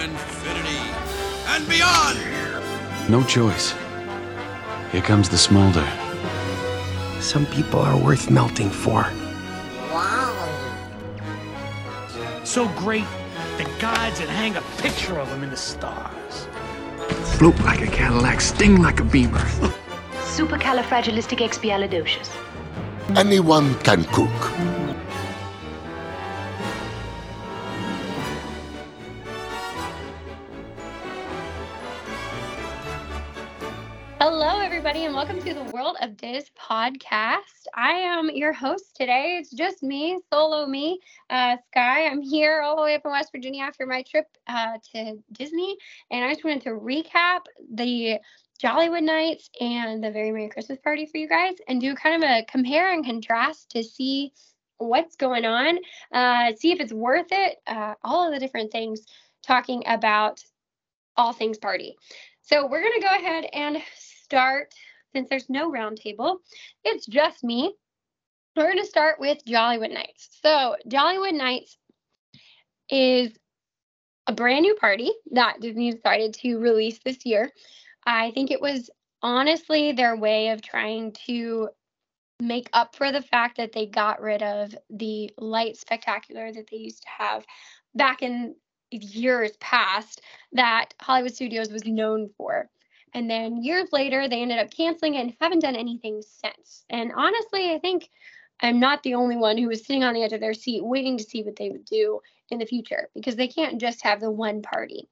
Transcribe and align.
infinity 0.00 0.80
and 1.48 1.68
beyond! 1.68 2.18
No 3.08 3.22
choice. 3.24 3.74
Here 4.92 5.02
comes 5.02 5.28
the 5.28 5.38
smolder. 5.38 5.86
Some 7.20 7.46
people 7.46 7.80
are 7.80 7.96
worth 7.96 8.30
melting 8.30 8.70
for. 8.70 9.02
Wow. 9.92 10.34
So 12.44 12.68
great, 12.78 13.04
the 13.58 13.64
gods 13.78 14.20
would 14.20 14.28
hang 14.30 14.56
a 14.56 14.62
picture 14.78 15.18
of 15.18 15.28
him 15.28 15.42
in 15.42 15.50
the 15.50 15.56
stars. 15.56 16.48
Float 17.36 17.58
like 17.60 17.82
a 17.82 17.86
Cadillac, 17.86 18.40
sting 18.40 18.80
like 18.82 19.00
a 19.00 19.04
beamer. 19.04 19.46
Supercalifragilisticexpialidocious. 20.36 22.30
Anyone 23.16 23.74
can 23.80 24.04
cook. 24.04 24.30
Diz 36.20 36.50
podcast. 36.50 37.64
I 37.74 37.92
am 37.92 38.28
your 38.28 38.52
host 38.52 38.94
today. 38.94 39.38
It's 39.40 39.50
just 39.50 39.82
me, 39.82 40.18
solo 40.30 40.66
me, 40.66 41.00
uh, 41.30 41.56
Sky. 41.68 42.04
I'm 42.08 42.20
here 42.20 42.60
all 42.60 42.76
the 42.76 42.82
way 42.82 42.94
up 42.94 43.06
in 43.06 43.10
West 43.10 43.32
Virginia 43.32 43.62
after 43.62 43.86
my 43.86 44.02
trip 44.02 44.26
uh, 44.46 44.76
to 44.92 45.14
Disney, 45.32 45.78
and 46.10 46.22
I 46.22 46.28
just 46.28 46.44
wanted 46.44 46.60
to 46.64 46.72
recap 46.72 47.46
the 47.72 48.18
Jollywood 48.62 49.02
Nights 49.02 49.48
and 49.62 50.04
the 50.04 50.10
Very 50.10 50.30
Merry 50.30 50.50
Christmas 50.50 50.78
Party 50.84 51.06
for 51.06 51.16
you 51.16 51.26
guys, 51.26 51.54
and 51.68 51.80
do 51.80 51.94
kind 51.94 52.22
of 52.22 52.28
a 52.28 52.44
compare 52.44 52.92
and 52.92 53.02
contrast 53.02 53.70
to 53.70 53.82
see 53.82 54.34
what's 54.76 55.16
going 55.16 55.46
on, 55.46 55.78
uh, 56.12 56.52
see 56.54 56.70
if 56.70 56.80
it's 56.80 56.92
worth 56.92 57.28
it, 57.30 57.62
uh, 57.66 57.94
all 58.04 58.26
of 58.26 58.34
the 58.34 58.40
different 58.40 58.72
things 58.72 59.06
talking 59.42 59.84
about 59.86 60.44
all 61.16 61.32
things 61.32 61.56
party. 61.56 61.96
So 62.42 62.66
we're 62.66 62.82
going 62.82 63.00
to 63.00 63.06
go 63.06 63.14
ahead 63.14 63.46
and 63.54 63.78
start, 63.96 64.74
since 65.14 65.28
there's 65.28 65.48
no 65.50 65.70
roundtable, 65.70 66.36
it's 66.84 67.06
just 67.06 67.44
me. 67.44 67.74
We're 68.56 68.64
going 68.64 68.78
to 68.78 68.86
start 68.86 69.20
with 69.20 69.44
Jollywood 69.44 69.92
Nights. 69.92 70.28
So 70.42 70.76
Jollywood 70.88 71.34
Nights 71.34 71.76
is 72.90 73.32
a 74.26 74.32
brand 74.32 74.62
new 74.62 74.74
party 74.74 75.12
that 75.32 75.60
Disney 75.60 75.92
decided 75.92 76.34
to 76.34 76.58
release 76.58 76.98
this 77.04 77.24
year. 77.24 77.50
I 78.06 78.30
think 78.32 78.50
it 78.50 78.60
was 78.60 78.90
honestly 79.22 79.92
their 79.92 80.16
way 80.16 80.48
of 80.48 80.62
trying 80.62 81.12
to 81.26 81.68
make 82.40 82.70
up 82.72 82.96
for 82.96 83.12
the 83.12 83.22
fact 83.22 83.58
that 83.58 83.72
they 83.72 83.86
got 83.86 84.20
rid 84.20 84.42
of 84.42 84.74
the 84.88 85.30
light 85.36 85.76
spectacular 85.76 86.50
that 86.52 86.68
they 86.70 86.78
used 86.78 87.02
to 87.02 87.08
have 87.08 87.44
back 87.94 88.22
in 88.22 88.54
years 88.90 89.52
past 89.60 90.22
that 90.52 90.94
Hollywood 91.00 91.34
Studios 91.34 91.70
was 91.70 91.84
known 91.84 92.30
for. 92.36 92.68
And 93.14 93.30
then 93.30 93.62
years 93.62 93.88
later, 93.92 94.28
they 94.28 94.42
ended 94.42 94.58
up 94.58 94.70
canceling 94.70 95.14
it 95.14 95.20
and 95.20 95.36
haven't 95.40 95.60
done 95.60 95.76
anything 95.76 96.22
since. 96.22 96.84
And 96.90 97.12
honestly, 97.14 97.72
I 97.72 97.78
think 97.78 98.10
I'm 98.60 98.78
not 98.78 99.02
the 99.02 99.14
only 99.14 99.36
one 99.36 99.56
who 99.56 99.68
was 99.68 99.84
sitting 99.84 100.04
on 100.04 100.14
the 100.14 100.22
edge 100.22 100.32
of 100.32 100.40
their 100.40 100.54
seat 100.54 100.84
waiting 100.84 101.16
to 101.18 101.24
see 101.24 101.42
what 101.42 101.56
they 101.56 101.70
would 101.70 101.84
do 101.84 102.20
in 102.50 102.58
the 102.58 102.66
future 102.66 103.08
because 103.14 103.36
they 103.36 103.48
can't 103.48 103.80
just 103.80 104.02
have 104.02 104.20
the 104.20 104.30
one 104.30 104.60
party. 104.60 105.08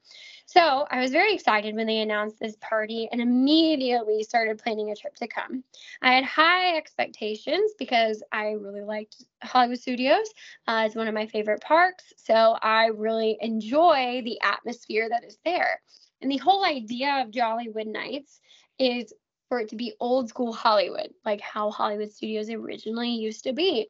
So 0.47 0.87
I 0.91 1.01
was 1.01 1.11
very 1.11 1.35
excited 1.35 1.75
when 1.75 1.87
they 1.87 1.99
announced 1.99 2.39
this 2.41 2.57
party 2.61 3.09
and 3.13 3.21
immediately 3.21 4.23
started 4.23 4.59
planning 4.59 4.91
a 4.91 4.97
trip 4.97 5.15
to 5.17 5.29
come. 5.29 5.63
I 6.01 6.15
had 6.15 6.25
high 6.25 6.77
expectations 6.77 7.73
because 7.79 8.23
I 8.33 8.53
really 8.53 8.81
liked 8.81 9.25
Hollywood 9.43 9.79
Studios. 9.79 10.27
Uh, 10.67 10.85
it's 10.87 10.97
one 10.97 11.07
of 11.07 11.15
my 11.15 11.27
favorite 11.27 11.61
parks. 11.61 12.13
So 12.17 12.57
I 12.63 12.87
really 12.87 13.37
enjoy 13.41 14.23
the 14.25 14.41
atmosphere 14.43 15.09
that 15.11 15.25
is 15.25 15.39
there. 15.45 15.83
And 16.21 16.31
the 16.31 16.39
whole 16.39 16.65
idea 16.65 17.23
of 17.23 17.31
Jollywood 17.31 17.87
Nights 17.87 18.41
is 18.79 19.13
for 19.49 19.61
it 19.61 19.69
to 19.71 19.77
be 19.77 19.95
old 20.01 20.29
school 20.29 20.53
Hollywood, 20.53 21.11
like 21.25 21.41
how 21.41 21.71
Hollywood 21.71 22.13
Studios 22.13 22.51
originally 22.51 23.11
used 23.11 23.45
to 23.45 23.53
be. 23.53 23.89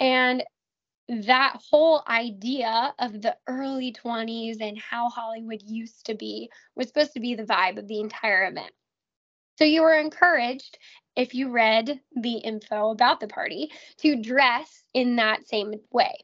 And 0.00 0.44
that 1.08 1.60
whole 1.70 2.02
idea 2.08 2.94
of 2.98 3.20
the 3.20 3.36
early 3.46 3.92
20s 3.92 4.60
and 4.60 4.78
how 4.78 5.10
Hollywood 5.10 5.62
used 5.62 6.06
to 6.06 6.14
be 6.14 6.50
was 6.74 6.88
supposed 6.88 7.12
to 7.12 7.20
be 7.20 7.34
the 7.34 7.44
vibe 7.44 7.78
of 7.78 7.86
the 7.86 8.00
entire 8.00 8.46
event. 8.46 8.72
So 9.56 9.64
you 9.64 9.82
were 9.82 9.98
encouraged, 9.98 10.78
if 11.14 11.34
you 11.34 11.50
read 11.50 12.00
the 12.16 12.38
info 12.38 12.90
about 12.90 13.20
the 13.20 13.28
party, 13.28 13.70
to 13.98 14.20
dress 14.20 14.82
in 14.94 15.16
that 15.16 15.46
same 15.46 15.74
way. 15.92 16.16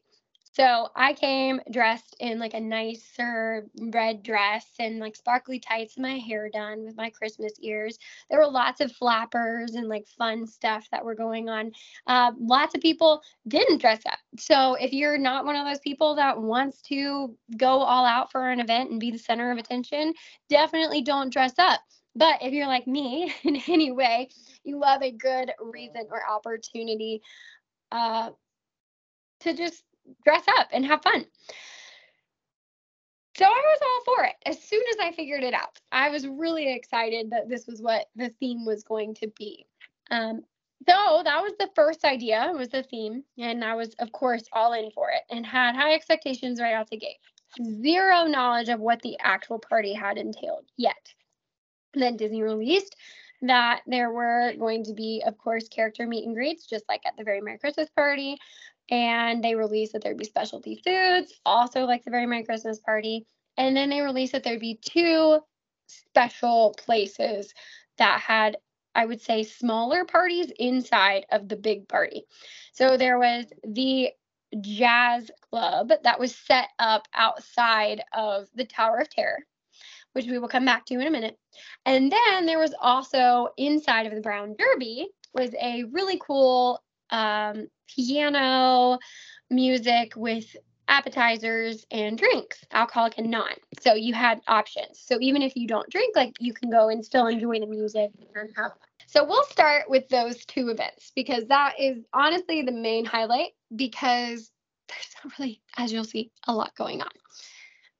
So 0.53 0.89
I 0.95 1.13
came 1.13 1.61
dressed 1.71 2.15
in 2.19 2.37
like 2.37 2.53
a 2.53 2.59
nicer 2.59 3.65
red 3.79 4.21
dress 4.21 4.65
and 4.79 4.99
like 4.99 5.15
sparkly 5.15 5.59
tights 5.59 5.95
and 5.95 6.03
my 6.03 6.17
hair 6.17 6.49
done 6.49 6.83
with 6.83 6.97
my 6.97 7.09
Christmas 7.09 7.53
ears. 7.61 7.97
There 8.29 8.39
were 8.39 8.51
lots 8.51 8.81
of 8.81 8.91
flappers 8.91 9.75
and 9.75 9.87
like 9.87 10.07
fun 10.07 10.45
stuff 10.45 10.87
that 10.91 11.05
were 11.05 11.15
going 11.15 11.47
on. 11.47 11.71
Uh, 12.05 12.33
lots 12.37 12.75
of 12.75 12.81
people 12.81 13.21
didn't 13.47 13.79
dress 13.79 14.01
up. 14.05 14.19
So 14.37 14.75
if 14.75 14.91
you're 14.91 15.17
not 15.17 15.45
one 15.45 15.55
of 15.55 15.65
those 15.65 15.79
people 15.79 16.15
that 16.15 16.41
wants 16.41 16.81
to 16.83 17.35
go 17.55 17.79
all 17.79 18.05
out 18.05 18.31
for 18.31 18.49
an 18.49 18.59
event 18.59 18.91
and 18.91 18.99
be 18.99 19.11
the 19.11 19.17
center 19.17 19.51
of 19.51 19.57
attention, 19.57 20.13
definitely 20.49 21.01
don't 21.01 21.31
dress 21.31 21.53
up. 21.59 21.79
But 22.13 22.41
if 22.41 22.51
you're 22.51 22.67
like 22.67 22.87
me 22.87 23.33
in 23.43 23.61
any 23.69 23.91
way, 23.93 24.27
you 24.65 24.77
love 24.79 25.01
a 25.01 25.11
good 25.11 25.51
reason 25.61 26.07
or 26.11 26.29
opportunity 26.29 27.21
uh, 27.89 28.31
to 29.41 29.53
just 29.55 29.83
dress 30.23 30.43
up 30.57 30.67
and 30.71 30.85
have 30.85 31.01
fun. 31.01 31.25
So 33.37 33.45
I 33.45 33.49
was 33.49 33.79
all 33.81 34.15
for 34.15 34.25
it 34.25 34.35
as 34.45 34.61
soon 34.61 34.83
as 34.91 34.97
I 34.99 35.11
figured 35.13 35.43
it 35.43 35.53
out. 35.53 35.79
I 35.91 36.09
was 36.09 36.27
really 36.27 36.73
excited 36.73 37.31
that 37.31 37.49
this 37.49 37.65
was 37.65 37.81
what 37.81 38.07
the 38.15 38.29
theme 38.39 38.65
was 38.65 38.83
going 38.83 39.15
to 39.15 39.31
be. 39.37 39.65
Um, 40.11 40.41
so 40.87 41.21
that 41.23 41.41
was 41.41 41.53
the 41.57 41.69
first 41.75 42.03
idea 42.03 42.49
it 42.49 42.57
was 42.57 42.69
the 42.69 42.83
theme, 42.83 43.23
and 43.37 43.63
I 43.63 43.75
was 43.75 43.93
of 43.99 44.11
course 44.11 44.43
all 44.51 44.73
in 44.73 44.91
for 44.91 45.09
it 45.09 45.21
and 45.29 45.45
had 45.45 45.75
high 45.75 45.93
expectations 45.93 46.59
right 46.59 46.73
out 46.73 46.89
the 46.89 46.97
gate. 46.97 47.17
Zero 47.81 48.25
knowledge 48.25 48.69
of 48.69 48.79
what 48.79 49.01
the 49.01 49.17
actual 49.19 49.59
party 49.59 49.93
had 49.93 50.17
entailed 50.17 50.65
yet. 50.77 51.13
Then 51.93 52.17
Disney 52.17 52.41
released 52.41 52.95
that 53.41 53.81
there 53.87 54.11
were 54.11 54.53
going 54.57 54.83
to 54.85 54.93
be, 54.93 55.23
of 55.25 55.37
course, 55.37 55.67
character 55.67 56.05
meet 56.05 56.25
and 56.25 56.35
greets, 56.35 56.67
just 56.67 56.85
like 56.87 57.01
at 57.05 57.17
the 57.17 57.23
very 57.23 57.41
Merry 57.41 57.57
Christmas 57.57 57.89
party 57.89 58.37
and 58.91 59.41
they 59.41 59.55
released 59.55 59.93
that 59.93 60.03
there'd 60.03 60.17
be 60.17 60.25
specialty 60.25 60.81
foods, 60.85 61.33
also 61.45 61.85
like 61.85 62.03
the 62.03 62.11
Very 62.11 62.25
Merry 62.25 62.43
Christmas 62.43 62.79
Party. 62.79 63.25
And 63.57 63.75
then 63.75 63.89
they 63.89 64.01
released 64.01 64.33
that 64.33 64.43
there'd 64.43 64.59
be 64.59 64.79
two 64.85 65.39
special 65.87 66.75
places 66.77 67.53
that 67.97 68.19
had, 68.19 68.57
I 68.93 69.05
would 69.05 69.21
say, 69.21 69.43
smaller 69.43 70.03
parties 70.03 70.51
inside 70.59 71.25
of 71.31 71.47
the 71.47 71.55
big 71.55 71.87
party. 71.87 72.25
So 72.73 72.97
there 72.97 73.17
was 73.17 73.45
the 73.63 74.09
jazz 74.59 75.31
club 75.49 75.91
that 76.03 76.19
was 76.19 76.35
set 76.35 76.67
up 76.77 77.07
outside 77.13 78.03
of 78.11 78.47
the 78.55 78.65
Tower 78.65 78.97
of 78.97 79.09
Terror, 79.09 79.39
which 80.11 80.25
we 80.25 80.37
will 80.37 80.49
come 80.49 80.65
back 80.65 80.85
to 80.87 80.95
in 80.95 81.07
a 81.07 81.11
minute. 81.11 81.37
And 81.85 82.11
then 82.11 82.45
there 82.45 82.59
was 82.59 82.73
also 82.81 83.49
inside 83.57 84.05
of 84.05 84.13
the 84.13 84.21
Brown 84.21 84.55
Derby 84.57 85.07
was 85.33 85.51
a 85.61 85.85
really 85.85 86.19
cool 86.19 86.81
um, 87.11 87.67
piano 87.87 88.99
music 89.49 90.13
with 90.15 90.55
appetizers 90.87 91.85
and 91.89 92.17
drinks, 92.17 92.63
alcoholic 92.71 93.17
and 93.17 93.31
non. 93.31 93.53
So 93.79 93.93
you 93.93 94.13
had 94.13 94.41
options. 94.47 94.99
So 94.99 95.17
even 95.21 95.41
if 95.41 95.55
you 95.55 95.67
don't 95.67 95.89
drink, 95.89 96.15
like 96.15 96.35
you 96.39 96.53
can 96.53 96.69
go 96.69 96.89
and 96.89 97.03
still 97.03 97.27
enjoy 97.27 97.59
the 97.59 97.65
music 97.65 98.11
and 98.35 98.49
have 98.55 98.71
fun. 98.71 98.87
So 99.07 99.25
we'll 99.25 99.43
start 99.45 99.89
with 99.89 100.07
those 100.09 100.45
two 100.45 100.69
events 100.69 101.11
because 101.15 101.45
that 101.47 101.73
is 101.79 101.97
honestly 102.13 102.61
the 102.61 102.71
main 102.71 103.05
highlight 103.05 103.51
because 103.75 104.51
there's 104.87 105.15
not 105.23 105.33
really, 105.39 105.61
as 105.77 105.91
you'll 105.91 106.03
see, 106.03 106.31
a 106.47 106.53
lot 106.53 106.75
going 106.75 107.01
on. 107.01 107.09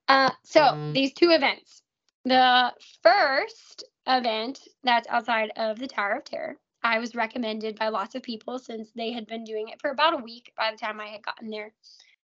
Uh, 0.08 0.32
so 0.44 0.62
mm. 0.62 0.94
these 0.94 1.14
two 1.14 1.32
events. 1.32 1.82
The 2.24 2.72
first 3.02 3.84
event 4.06 4.60
that's 4.84 5.08
outside 5.08 5.52
of 5.56 5.80
the 5.80 5.88
Tower 5.88 6.18
of 6.18 6.26
Terror 6.26 6.58
I 6.84 7.00
was 7.00 7.16
recommended 7.16 7.78
by 7.78 7.90
lots 7.90 8.16
of 8.16 8.24
people 8.24 8.60
since 8.60 8.92
they 8.96 9.12
had 9.12 9.28
been 9.28 9.44
doing 9.44 9.70
it 9.70 9.80
for 9.80 9.92
about 9.92 10.14
a 10.14 10.24
week 10.24 10.52
by 10.58 10.72
the 10.72 10.78
time 10.78 11.00
I 11.00 11.08
had 11.08 11.24
gotten 11.24 11.50
there 11.50 11.74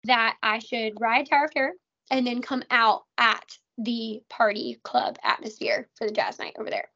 that 0.05 0.37
I 0.43 0.59
should 0.59 1.01
ride 1.01 1.27
Tower 1.29 1.45
of 1.45 1.53
Terror 1.53 1.73
and 2.11 2.27
then 2.27 2.43
come 2.43 2.65
out 2.71 3.05
at 3.19 3.57
the 3.79 4.23
party 4.29 4.81
club 4.83 5.19
atmosphere 5.23 5.89
for 5.97 6.07
the 6.07 6.13
jazz 6.13 6.39
night 6.39 6.57
over 6.59 6.71
there. 6.71 6.89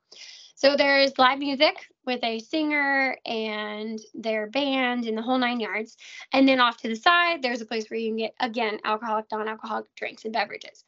So 0.55 0.75
there's 0.75 1.19
live 1.19 1.39
music 1.39 1.75
with 2.07 2.25
a 2.25 2.39
singer 2.39 3.19
and 3.27 4.01
their 4.15 4.47
band 4.49 5.05
and 5.05 5.17
the 5.17 5.23
whole 5.23 5.39
nine 5.39 5.61
yards. 5.61 5.97
And 6.33 6.49
then 6.49 6.61
off 6.61 6.79
to 6.79 6.89
the 6.89 6.97
side, 6.97 7.43
there's 7.43 7.61
a 7.61 7.67
place 7.67 7.91
where 7.91 8.01
you 8.01 8.09
can 8.09 8.17
get, 8.17 8.35
again, 8.41 8.79
alcoholic, 8.85 9.27
non 9.31 9.49
alcoholic 9.49 9.95
drinks 9.97 10.25
and 10.25 10.33
beverages. 10.33 10.85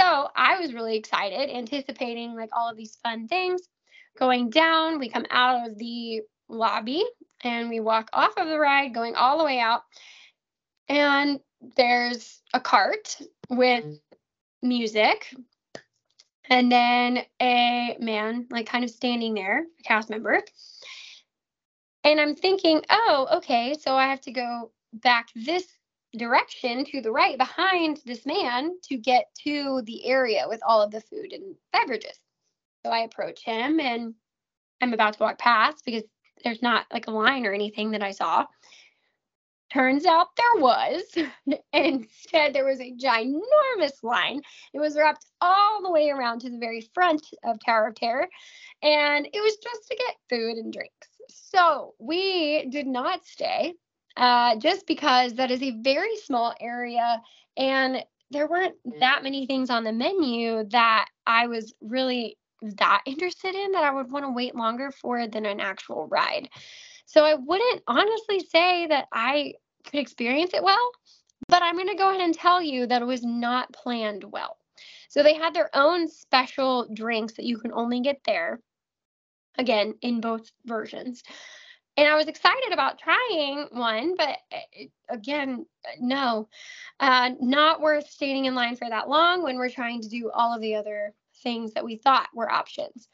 So 0.00 0.28
I 0.36 0.60
was 0.60 0.72
really 0.72 0.96
excited, 0.96 1.50
anticipating 1.50 2.36
like 2.36 2.50
all 2.52 2.70
of 2.70 2.76
these 2.76 2.96
fun 3.02 3.26
things 3.26 3.62
going 4.18 4.50
down. 4.50 4.98
We 4.98 5.08
come 5.08 5.26
out 5.30 5.68
of 5.68 5.78
the 5.78 6.22
lobby 6.48 7.04
and 7.42 7.68
we 7.68 7.80
walk 7.80 8.08
off 8.12 8.36
of 8.36 8.48
the 8.48 8.58
ride, 8.58 8.94
going 8.94 9.14
all 9.14 9.38
the 9.38 9.44
way 9.44 9.60
out. 9.60 9.82
And 10.88 11.40
there's 11.76 12.40
a 12.54 12.60
cart 12.60 13.16
with 13.48 13.84
mm. 13.84 13.98
music, 14.62 15.34
and 16.48 16.70
then 16.70 17.24
a 17.40 17.96
man, 18.00 18.46
like 18.50 18.66
kind 18.66 18.84
of 18.84 18.90
standing 18.90 19.34
there, 19.34 19.64
a 19.80 19.82
cast 19.82 20.10
member. 20.10 20.42
And 22.04 22.20
I'm 22.20 22.36
thinking, 22.36 22.82
oh, 22.88 23.28
okay, 23.38 23.74
so 23.78 23.96
I 23.96 24.06
have 24.06 24.20
to 24.22 24.32
go 24.32 24.70
back 24.92 25.28
this 25.34 25.66
direction 26.16 26.84
to 26.84 27.00
the 27.00 27.10
right 27.10 27.36
behind 27.36 28.00
this 28.06 28.24
man 28.24 28.76
to 28.84 28.96
get 28.96 29.26
to 29.44 29.82
the 29.84 30.06
area 30.06 30.44
with 30.48 30.60
all 30.64 30.80
of 30.80 30.92
the 30.92 31.00
food 31.00 31.32
and 31.32 31.56
beverages. 31.72 32.18
So 32.86 32.92
I 32.92 33.00
approach 33.00 33.42
him 33.42 33.80
and 33.80 34.14
I'm 34.80 34.92
about 34.92 35.14
to 35.14 35.22
walk 35.24 35.38
past 35.38 35.84
because 35.84 36.04
there's 36.44 36.62
not 36.62 36.86
like 36.92 37.08
a 37.08 37.10
line 37.10 37.44
or 37.44 37.52
anything 37.52 37.90
that 37.90 38.02
I 38.02 38.12
saw. 38.12 38.46
Turns 39.72 40.06
out 40.06 40.28
there 40.36 40.62
was. 40.62 41.02
Instead, 41.72 42.54
there 42.54 42.64
was 42.64 42.80
a 42.80 42.92
ginormous 42.92 44.04
line. 44.04 44.40
It 44.72 44.78
was 44.78 44.96
wrapped 44.96 45.26
all 45.40 45.82
the 45.82 45.90
way 45.90 46.10
around 46.10 46.42
to 46.42 46.50
the 46.50 46.58
very 46.58 46.80
front 46.94 47.26
of 47.44 47.58
Tower 47.58 47.88
of 47.88 47.96
Terror. 47.96 48.28
And 48.84 49.26
it 49.26 49.40
was 49.40 49.56
just 49.56 49.88
to 49.88 49.96
get 49.96 50.14
food 50.30 50.56
and 50.56 50.72
drinks. 50.72 51.08
So 51.28 51.94
we 51.98 52.68
did 52.70 52.86
not 52.86 53.26
stay 53.26 53.74
uh, 54.16 54.54
just 54.60 54.86
because 54.86 55.34
that 55.34 55.50
is 55.50 55.60
a 55.60 55.76
very 55.82 56.14
small 56.18 56.54
area 56.60 57.20
and 57.56 58.04
there 58.30 58.48
weren't 58.48 58.76
that 59.00 59.22
many 59.22 59.46
things 59.46 59.70
on 59.70 59.84
the 59.84 59.92
menu 59.92 60.64
that 60.70 61.06
I 61.26 61.46
was 61.46 61.74
really 61.80 62.36
that 62.62 63.02
interested 63.06 63.54
in 63.54 63.72
that 63.72 63.84
I 63.84 63.90
would 63.90 64.10
want 64.10 64.24
to 64.24 64.30
wait 64.30 64.54
longer 64.54 64.90
for 64.90 65.26
than 65.26 65.46
an 65.46 65.60
actual 65.60 66.06
ride. 66.08 66.48
So 67.06 67.24
I 67.24 67.34
wouldn't 67.34 67.82
honestly 67.86 68.40
say 68.40 68.86
that 68.88 69.06
I 69.12 69.54
could 69.84 70.00
experience 70.00 70.52
it 70.54 70.62
well, 70.62 70.90
but 71.48 71.62
I'm 71.62 71.76
going 71.76 71.88
to 71.88 71.94
go 71.94 72.10
ahead 72.10 72.20
and 72.20 72.34
tell 72.34 72.60
you 72.60 72.86
that 72.86 73.02
it 73.02 73.06
was 73.06 73.22
not 73.22 73.72
planned 73.72 74.24
well. 74.24 74.58
So 75.08 75.22
they 75.22 75.34
had 75.34 75.54
their 75.54 75.70
own 75.74 76.08
special 76.08 76.88
drinks 76.92 77.34
that 77.34 77.46
you 77.46 77.58
can 77.58 77.72
only 77.72 78.00
get 78.00 78.20
there, 78.24 78.60
again, 79.56 79.94
in 80.02 80.20
both 80.20 80.50
versions. 80.64 81.22
And 81.96 82.06
I 82.06 82.16
was 82.16 82.26
excited 82.26 82.72
about 82.72 82.98
trying 82.98 83.68
one, 83.70 84.16
but 84.16 84.36
eh, 84.52 84.86
again, 85.08 85.64
no, 85.98 86.48
uh, 87.00 87.30
not 87.40 87.80
worth 87.80 88.10
standing 88.10 88.44
in 88.44 88.54
line 88.54 88.76
for 88.76 88.88
that 88.88 89.08
long 89.08 89.42
when 89.42 89.56
we're 89.56 89.70
trying 89.70 90.02
to 90.02 90.08
do 90.08 90.30
all 90.34 90.54
of 90.54 90.60
the 90.60 90.74
other 90.74 91.14
things 91.42 91.72
that 91.74 91.84
we 91.84 91.96
thought 91.96 92.28
were 92.34 92.50
options. 92.50 93.08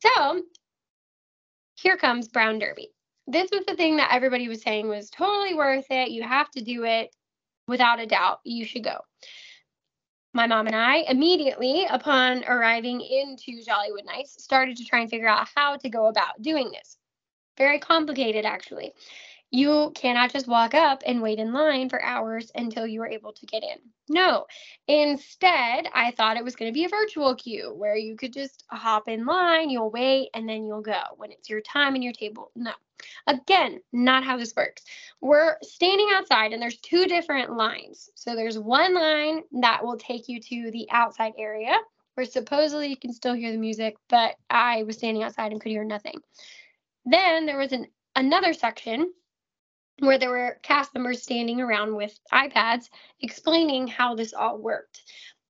So 0.00 0.42
here 1.74 1.96
comes 1.96 2.28
Brown 2.28 2.58
Derby. 2.58 2.90
This 3.26 3.50
was 3.52 3.64
the 3.66 3.76
thing 3.76 3.96
that 3.96 4.12
everybody 4.12 4.48
was 4.48 4.62
saying 4.62 4.88
was 4.88 5.10
totally 5.10 5.54
worth 5.54 5.86
it. 5.90 6.10
You 6.10 6.22
have 6.22 6.50
to 6.52 6.62
do 6.62 6.84
it 6.84 7.14
without 7.68 8.00
a 8.00 8.06
doubt. 8.06 8.40
You 8.44 8.64
should 8.64 8.84
go. 8.84 8.98
My 10.34 10.46
mom 10.46 10.66
and 10.66 10.74
I 10.74 11.04
immediately, 11.08 11.86
upon 11.90 12.44
arriving 12.44 13.00
into 13.00 13.62
Jollywood 13.62 14.06
Nights, 14.06 14.42
started 14.42 14.76
to 14.78 14.84
try 14.84 15.00
and 15.00 15.10
figure 15.10 15.28
out 15.28 15.48
how 15.54 15.76
to 15.76 15.88
go 15.88 16.06
about 16.06 16.40
doing 16.40 16.70
this. 16.72 16.96
Very 17.58 17.78
complicated, 17.78 18.46
actually 18.46 18.94
you 19.52 19.92
cannot 19.94 20.32
just 20.32 20.48
walk 20.48 20.72
up 20.72 21.02
and 21.06 21.20
wait 21.20 21.38
in 21.38 21.52
line 21.52 21.90
for 21.90 22.02
hours 22.02 22.50
until 22.54 22.86
you 22.86 23.02
are 23.02 23.06
able 23.06 23.34
to 23.34 23.44
get 23.44 23.62
in. 23.62 23.76
No. 24.08 24.46
Instead, 24.88 25.86
I 25.94 26.10
thought 26.12 26.38
it 26.38 26.44
was 26.44 26.56
going 26.56 26.70
to 26.70 26.74
be 26.74 26.86
a 26.86 26.88
virtual 26.88 27.34
queue 27.34 27.74
where 27.76 27.94
you 27.94 28.16
could 28.16 28.32
just 28.32 28.64
hop 28.70 29.08
in 29.08 29.26
line, 29.26 29.68
you'll 29.68 29.90
wait, 29.90 30.30
and 30.32 30.48
then 30.48 30.64
you'll 30.64 30.80
go 30.80 31.02
when 31.18 31.30
it's 31.30 31.50
your 31.50 31.60
time 31.60 31.94
and 31.94 32.02
your 32.02 32.14
table. 32.14 32.50
No. 32.56 32.72
Again, 33.26 33.80
not 33.92 34.24
how 34.24 34.38
this 34.38 34.56
works. 34.56 34.84
We're 35.20 35.56
standing 35.62 36.08
outside 36.14 36.54
and 36.54 36.62
there's 36.62 36.78
two 36.78 37.04
different 37.04 37.54
lines. 37.54 38.08
So 38.14 38.34
there's 38.34 38.58
one 38.58 38.94
line 38.94 39.42
that 39.60 39.84
will 39.84 39.98
take 39.98 40.30
you 40.30 40.40
to 40.40 40.70
the 40.70 40.88
outside 40.90 41.34
area 41.36 41.76
where 42.14 42.24
supposedly 42.24 42.88
you 42.88 42.96
can 42.96 43.12
still 43.12 43.34
hear 43.34 43.52
the 43.52 43.58
music, 43.58 43.96
but 44.08 44.36
I 44.48 44.84
was 44.84 44.96
standing 44.96 45.22
outside 45.22 45.52
and 45.52 45.60
could 45.60 45.72
hear 45.72 45.84
nothing. 45.84 46.20
Then 47.04 47.44
there 47.44 47.58
was 47.58 47.72
an 47.72 47.86
another 48.14 48.52
section 48.52 49.12
where 50.02 50.18
there 50.18 50.30
were 50.30 50.58
cast 50.62 50.92
members 50.94 51.22
standing 51.22 51.60
around 51.60 51.94
with 51.94 52.18
iPads 52.32 52.90
explaining 53.20 53.86
how 53.86 54.16
this 54.16 54.34
all 54.34 54.58
worked. 54.58 55.00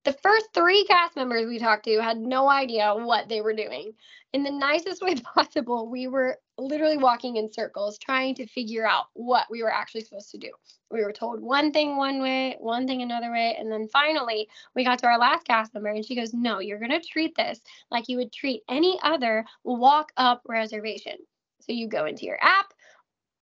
The 0.03 0.13
first 0.13 0.53
three 0.53 0.83
cast 0.83 1.15
members 1.15 1.47
we 1.47 1.57
talked 1.57 1.85
to 1.85 1.99
had 1.99 2.19
no 2.19 2.47
idea 2.47 2.93
what 2.93 3.29
they 3.29 3.41
were 3.41 3.55
doing. 3.55 3.93
In 4.31 4.43
the 4.43 4.51
nicest 4.51 5.01
way 5.05 5.15
possible, 5.15 5.89
we 5.89 6.05
were 6.05 6.37
literally 6.59 6.97
walking 6.97 7.37
in 7.37 7.51
circles 7.51 7.97
trying 7.97 8.35
to 8.35 8.45
figure 8.45 8.85
out 8.85 9.05
what 9.13 9.47
we 9.49 9.63
were 9.63 9.73
actually 9.73 10.01
supposed 10.01 10.29
to 10.31 10.37
do. 10.37 10.51
We 10.91 11.03
were 11.03 11.13
told 11.13 11.41
one 11.41 11.71
thing 11.71 11.97
one 11.97 12.21
way, 12.21 12.55
one 12.59 12.85
thing 12.85 13.01
another 13.01 13.31
way, 13.31 13.55
and 13.57 13.71
then 13.71 13.87
finally 13.87 14.47
we 14.75 14.83
got 14.83 14.99
to 14.99 15.07
our 15.07 15.17
last 15.17 15.47
cast 15.47 15.73
member 15.73 15.89
and 15.89 16.05
she 16.05 16.15
goes, 16.15 16.31
No, 16.31 16.59
you're 16.59 16.79
going 16.79 16.91
to 16.91 17.01
treat 17.01 17.35
this 17.35 17.59
like 17.89 18.07
you 18.07 18.17
would 18.17 18.31
treat 18.31 18.61
any 18.69 18.99
other 19.01 19.45
walk 19.63 20.11
up 20.15 20.43
reservation. 20.47 21.17
So 21.61 21.71
you 21.71 21.87
go 21.87 22.05
into 22.05 22.25
your 22.25 22.37
app, 22.41 22.73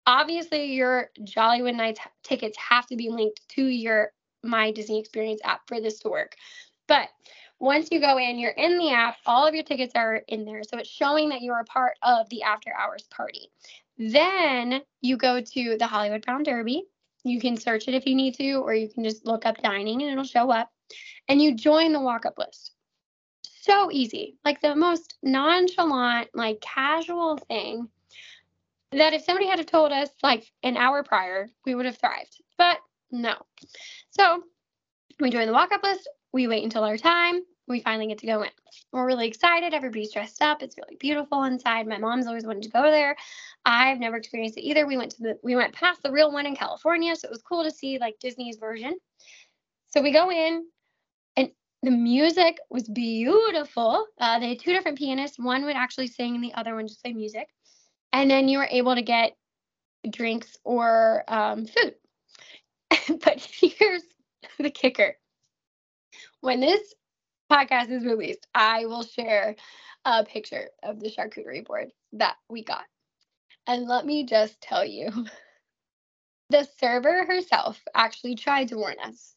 obviously 0.09 0.73
your 0.73 1.11
Jollywood 1.21 1.77
Nights 1.77 2.01
tickets 2.23 2.57
have 2.57 2.87
to 2.87 2.97
be 2.97 3.11
linked 3.11 3.47
to 3.51 3.67
your 3.67 4.13
My 4.43 4.71
Disney 4.71 4.99
Experience 4.99 5.43
app 5.45 5.69
for 5.69 5.83
this 5.83 5.99
to 6.01 6.09
work. 6.09 6.35
But 6.87 7.11
once 7.61 7.89
you 7.93 8.01
go 8.01 8.19
in, 8.19 8.39
you're 8.39 8.53
in 8.53 8.79
the 8.79 8.91
app, 8.91 9.17
all 9.27 9.47
of 9.47 9.55
your 9.55 9.65
tickets 9.65 9.93
are 9.95 10.23
in 10.29 10.47
there. 10.47 10.63
So 10.63 10.79
it's 10.79 10.89
showing 10.89 11.29
that 11.29 11.43
you're 11.43 11.61
a 11.61 11.65
part 11.65 11.93
of 12.03 12.27
the 12.31 12.43
after 12.43 12.73
hours 12.75 13.07
party. 13.11 13.51
Then 13.99 14.81
you 15.03 15.19
go 15.19 15.43
to 15.43 15.77
the 15.77 15.87
Hollywood 15.87 16.25
Brown 16.25 16.43
Derby. 16.43 16.85
You 17.25 17.39
can 17.39 17.59
search 17.59 17.87
it 17.87 17.95
if 17.95 18.07
you 18.07 18.15
need 18.15 18.35
to, 18.37 18.53
or 18.55 18.73
you 18.73 18.89
can 18.89 19.05
just 19.05 19.27
look 19.27 19.45
up 19.45 19.61
dining 19.61 20.01
and 20.01 20.11
it'll 20.11 20.25
show 20.25 20.51
up. 20.51 20.71
And 21.29 21.43
you 21.43 21.55
join 21.55 21.93
the 21.93 22.01
walk 22.01 22.25
up 22.25 22.39
list. 22.39 22.73
So 23.43 23.91
easy, 23.93 24.39
like 24.43 24.63
the 24.63 24.75
most 24.75 25.19
nonchalant, 25.23 26.31
like 26.33 26.63
casual 26.63 27.37
thing 27.37 27.91
that 28.93 29.13
if 29.13 29.25
somebody 29.25 29.47
had 29.47 29.67
told 29.67 29.93
us 29.93 30.09
like 30.23 30.51
an 30.63 30.77
hour 30.77 31.03
prior, 31.03 31.49
we 31.67 31.75
would 31.75 31.87
have 31.87 31.99
thrived. 31.99 32.41
But 32.57 32.79
no. 33.11 33.37
So 34.11 34.43
we 35.21 35.31
join 35.31 35.47
the 35.47 35.53
walk 35.53 35.73
up 35.73 35.83
list. 35.83 36.09
We 36.33 36.47
wait 36.47 36.65
until 36.65 36.85
our 36.85 36.97
time. 36.97 37.41
We 37.67 37.81
finally 37.81 38.07
get 38.07 38.19
to 38.19 38.27
go 38.27 38.43
in. 38.43 38.51
We're 38.93 39.07
really 39.07 39.29
excited. 39.29 39.75
Everybody's 39.75 40.13
dressed 40.13 40.41
up. 40.41 40.63
It's 40.63 40.77
really 40.79 40.97
beautiful 40.97 41.45
inside. 41.45 41.87
My 41.87 41.99
mom's 41.99 42.27
always 42.27 42.47
wanted 42.47 42.63
to 42.63 42.71
go 42.71 42.83
there. 42.91 43.15
I've 43.67 43.99
never 43.99 44.17
experienced 44.17 44.57
it 44.57 44.63
either. 44.63 44.87
We 44.87 44.97
went 44.97 45.11
to 45.13 45.23
the 45.23 45.39
we 45.43 45.55
went 45.55 45.75
past 45.75 46.03
the 46.03 46.11
real 46.11 46.33
one 46.33 46.47
in 46.47 46.57
California, 46.57 47.15
so 47.15 47.29
it 47.29 47.31
was 47.31 47.43
cool 47.43 47.65
to 47.65 47.71
see 47.71 47.99
like 47.99 48.19
Disney's 48.21 48.57
version. 48.57 48.97
So 49.89 50.01
we 50.01 50.13
go 50.13 50.31
in, 50.31 50.65
and 51.37 51.51
the 51.83 51.91
music 51.91 52.59
was 52.71 52.89
beautiful. 52.89 54.07
Uh, 54.19 54.39
they 54.39 54.51
had 54.51 54.61
two 54.61 54.73
different 54.73 54.97
pianists. 54.97 55.39
One 55.39 55.65
would 55.67 55.77
actually 55.77 56.07
sing, 56.07 56.35
and 56.37 56.45
the 56.45 56.55
other 56.55 56.75
one 56.75 56.89
just 56.89 57.03
play 57.03 57.13
music 57.13 57.49
and 58.13 58.31
then 58.31 58.49
you 58.49 58.59
were 58.59 58.69
able 58.71 58.95
to 58.95 59.03
get 59.03 59.37
drinks 60.09 60.57
or 60.65 61.25
um, 61.29 61.67
food. 61.67 61.95
but 63.25 63.41
here's 63.41 64.03
the 64.59 64.71
kicker 64.71 65.17
when 66.41 66.61
this 66.61 66.95
podcast 67.51 67.91
is 67.91 68.05
released, 68.05 68.47
I 68.55 68.87
will 68.87 69.03
share 69.03 69.57
a 70.05 70.25
picture 70.25 70.69
of 70.83 71.01
the 71.01 71.11
charcuterie 71.11 71.65
board 71.65 71.89
that 72.13 72.37
we 72.49 72.63
got. 72.63 72.85
And 73.67 73.87
let 73.87 74.07
me 74.07 74.25
just 74.25 74.61
tell 74.61 74.85
you 74.85 75.11
the 76.51 76.67
server 76.79 77.27
herself 77.27 77.81
actually 77.95 78.37
tried 78.37 78.69
to 78.69 78.77
warn 78.77 78.97
us. 79.05 79.35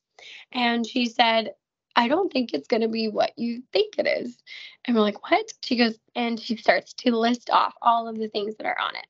And 0.52 0.86
she 0.86 1.08
said, 1.08 1.54
I 1.96 2.08
don't 2.08 2.32
think 2.32 2.54
it's 2.54 2.68
going 2.68 2.82
to 2.82 2.88
be 2.88 3.08
what 3.08 3.32
you 3.38 3.64
think 3.74 3.96
it 3.98 4.08
is. 4.08 4.38
And 4.86 4.96
we're 4.96 5.02
like, 5.02 5.30
what? 5.30 5.52
She 5.64 5.76
goes, 5.76 5.98
and 6.16 6.40
she 6.40 6.56
starts 6.56 6.94
to 6.94 7.16
list 7.16 7.50
off 7.50 7.74
all 7.82 8.08
of 8.08 8.18
the 8.18 8.30
things 8.30 8.56
that 8.58 8.66
are 8.66 8.80
on 8.80 8.96
it. 8.96 9.06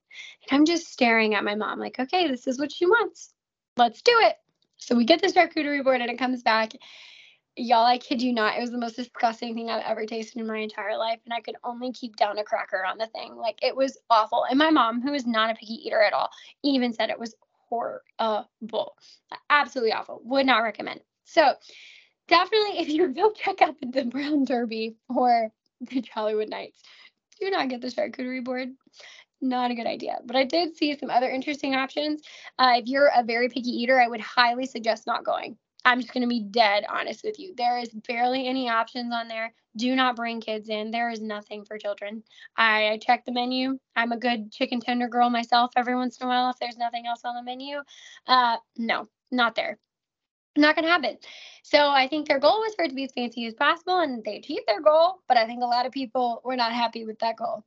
And 0.49 0.59
I'm 0.59 0.65
just 0.65 0.91
staring 0.91 1.35
at 1.35 1.43
my 1.43 1.55
mom, 1.55 1.79
like, 1.79 1.99
okay, 1.99 2.27
this 2.27 2.47
is 2.47 2.59
what 2.59 2.71
she 2.71 2.85
wants. 2.85 3.33
Let's 3.77 4.01
do 4.01 4.13
it. 4.21 4.35
So 4.77 4.95
we 4.95 5.05
get 5.05 5.21
this 5.21 5.33
charcuterie 5.33 5.83
board 5.83 6.01
and 6.01 6.09
it 6.09 6.17
comes 6.17 6.41
back. 6.41 6.73
Y'all, 7.55 7.85
I 7.85 7.97
kid 7.97 8.21
you 8.21 8.33
not, 8.33 8.57
it 8.57 8.61
was 8.61 8.71
the 8.71 8.77
most 8.77 8.95
disgusting 8.95 9.53
thing 9.53 9.69
I've 9.69 9.83
ever 9.85 10.05
tasted 10.05 10.39
in 10.39 10.47
my 10.47 10.57
entire 10.57 10.97
life. 10.97 11.19
And 11.25 11.33
I 11.33 11.41
could 11.41 11.57
only 11.63 11.91
keep 11.91 12.15
down 12.15 12.39
a 12.39 12.43
cracker 12.43 12.83
on 12.83 12.97
the 12.97 13.07
thing. 13.07 13.35
Like, 13.35 13.59
it 13.61 13.75
was 13.75 13.97
awful. 14.09 14.45
And 14.49 14.57
my 14.57 14.71
mom, 14.71 15.01
who 15.01 15.13
is 15.13 15.27
not 15.27 15.51
a 15.51 15.55
picky 15.55 15.73
eater 15.73 16.01
at 16.01 16.13
all, 16.13 16.29
even 16.63 16.93
said 16.93 17.09
it 17.09 17.19
was 17.19 17.35
horrible. 17.69 18.95
Absolutely 19.49 19.93
awful. 19.93 20.21
Would 20.23 20.45
not 20.45 20.59
recommend. 20.59 21.01
So, 21.25 21.53
definitely 22.31 22.79
if 22.79 22.89
you 22.89 23.07
go 23.13 23.31
check 23.31 23.61
out 23.61 23.75
the 23.79 24.05
Brown 24.05 24.45
Derby 24.45 24.95
or 25.09 25.51
the 25.81 26.01
Jollywood 26.01 26.49
Nights, 26.49 26.81
do 27.39 27.51
not 27.51 27.69
get 27.69 27.81
the 27.81 27.87
charcuterie 27.87 28.43
board. 28.43 28.69
Not 29.41 29.71
a 29.71 29.75
good 29.75 29.87
idea. 29.87 30.19
But 30.25 30.35
I 30.35 30.45
did 30.45 30.75
see 30.75 30.95
some 30.97 31.09
other 31.09 31.29
interesting 31.29 31.75
options. 31.75 32.21
Uh, 32.59 32.73
if 32.77 32.85
you're 32.85 33.11
a 33.15 33.23
very 33.23 33.49
picky 33.49 33.71
eater, 33.71 33.99
I 33.99 34.07
would 34.07 34.21
highly 34.21 34.65
suggest 34.65 35.07
not 35.07 35.25
going. 35.25 35.57
I'm 35.83 35.99
just 35.99 36.13
going 36.13 36.21
to 36.21 36.29
be 36.29 36.41
dead 36.41 36.85
honest 36.87 37.23
with 37.23 37.39
you. 37.39 37.55
There 37.57 37.79
is 37.79 37.89
barely 38.07 38.47
any 38.47 38.69
options 38.69 39.11
on 39.11 39.27
there. 39.27 39.51
Do 39.75 39.95
not 39.95 40.15
bring 40.15 40.39
kids 40.39 40.69
in. 40.69 40.91
There 40.91 41.09
is 41.09 41.21
nothing 41.21 41.65
for 41.65 41.79
children. 41.79 42.21
I, 42.55 42.99
I 43.07 43.19
the 43.25 43.31
menu. 43.31 43.79
I'm 43.95 44.11
a 44.11 44.17
good 44.17 44.51
chicken 44.51 44.79
tender 44.79 45.07
girl 45.07 45.31
myself 45.31 45.71
every 45.75 45.95
once 45.95 46.17
in 46.17 46.27
a 46.27 46.29
while 46.29 46.51
if 46.51 46.57
there's 46.59 46.77
nothing 46.77 47.07
else 47.07 47.21
on 47.25 47.33
the 47.33 47.41
menu. 47.41 47.79
Uh, 48.27 48.57
no, 48.77 49.07
not 49.31 49.55
there. 49.55 49.79
Not 50.57 50.75
going 50.75 50.85
to 50.85 50.91
happen. 50.91 51.17
So 51.63 51.89
I 51.89 52.07
think 52.07 52.27
their 52.27 52.39
goal 52.39 52.59
was 52.59 52.75
for 52.75 52.83
it 52.83 52.89
to 52.89 52.95
be 52.95 53.05
as 53.05 53.13
fancy 53.13 53.45
as 53.45 53.53
possible, 53.53 53.99
and 53.99 54.23
they 54.23 54.37
achieved 54.37 54.67
their 54.67 54.81
goal. 54.81 55.21
But 55.27 55.37
I 55.37 55.45
think 55.45 55.63
a 55.63 55.67
lot 55.67 55.85
of 55.85 55.91
people 55.91 56.41
were 56.43 56.57
not 56.57 56.73
happy 56.73 57.05
with 57.05 57.19
that 57.19 57.37
goal. 57.37 57.63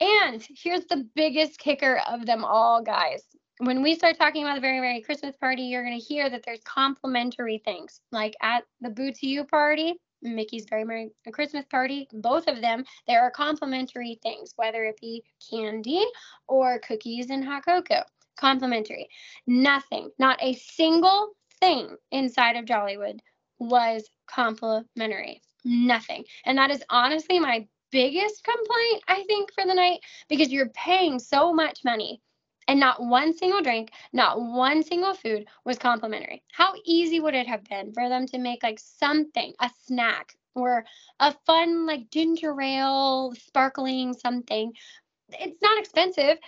And 0.00 0.46
here's 0.56 0.86
the 0.86 1.08
biggest 1.14 1.58
kicker 1.58 2.00
of 2.08 2.26
them 2.26 2.44
all, 2.44 2.82
guys. 2.82 3.24
When 3.58 3.82
we 3.82 3.94
start 3.94 4.16
talking 4.16 4.44
about 4.44 4.54
the 4.54 4.60
Very 4.60 4.80
Merry 4.80 5.00
Christmas 5.00 5.36
party, 5.36 5.62
you're 5.62 5.84
going 5.84 5.98
to 5.98 6.04
hear 6.04 6.30
that 6.30 6.44
there's 6.44 6.62
complimentary 6.64 7.60
things. 7.64 8.00
Like 8.12 8.34
at 8.40 8.64
the 8.80 8.90
Boo 8.90 9.10
to 9.10 9.26
You 9.26 9.44
party, 9.44 9.94
Mickey's 10.22 10.66
Very 10.68 10.84
Merry 10.84 11.10
Christmas 11.32 11.64
Party, 11.66 12.08
both 12.12 12.46
of 12.46 12.60
them, 12.60 12.84
there 13.06 13.22
are 13.22 13.30
complimentary 13.30 14.18
things, 14.22 14.52
whether 14.56 14.84
it 14.84 15.00
be 15.00 15.24
candy 15.50 16.04
or 16.46 16.78
cookies 16.80 17.30
and 17.30 17.44
hot 17.44 17.64
cocoa. 17.64 18.04
Complimentary. 18.36 19.08
Nothing, 19.48 20.10
not 20.20 20.38
a 20.40 20.54
single 20.54 21.32
thing 21.60 21.96
inside 22.10 22.56
of 22.56 22.64
Jollywood 22.64 23.20
was 23.58 24.08
complimentary. 24.26 25.42
Nothing. 25.64 26.24
And 26.44 26.58
that 26.58 26.70
is 26.70 26.82
honestly 26.90 27.38
my 27.38 27.66
biggest 27.90 28.44
complaint, 28.44 29.02
I 29.08 29.24
think, 29.24 29.52
for 29.52 29.64
the 29.66 29.74
night 29.74 30.00
because 30.28 30.50
you're 30.50 30.68
paying 30.70 31.18
so 31.18 31.52
much 31.52 31.80
money 31.84 32.20
and 32.68 32.78
not 32.78 33.02
one 33.02 33.36
single 33.36 33.62
drink, 33.62 33.90
not 34.12 34.40
one 34.40 34.82
single 34.82 35.14
food 35.14 35.46
was 35.64 35.78
complimentary. 35.78 36.42
How 36.52 36.74
easy 36.84 37.18
would 37.18 37.34
it 37.34 37.46
have 37.46 37.64
been 37.64 37.92
for 37.92 38.08
them 38.08 38.26
to 38.26 38.38
make 38.38 38.62
like 38.62 38.78
something, 38.78 39.54
a 39.60 39.70
snack 39.86 40.34
or 40.54 40.84
a 41.18 41.34
fun 41.46 41.86
like 41.86 42.10
ginger 42.10 42.60
ale, 42.60 43.32
sparkling 43.34 44.12
something? 44.12 44.72
It's 45.30 45.60
not 45.62 45.78
expensive, 45.78 46.38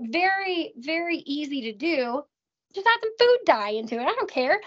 very, 0.00 0.72
very 0.76 1.18
easy 1.18 1.60
to 1.62 1.72
do. 1.72 2.22
Just 2.76 2.86
add 2.86 2.98
some 3.02 3.12
food 3.18 3.38
dye 3.46 3.70
into 3.70 3.94
it. 3.94 4.02
I 4.02 4.14
don't 4.14 4.30
care. 4.30 4.60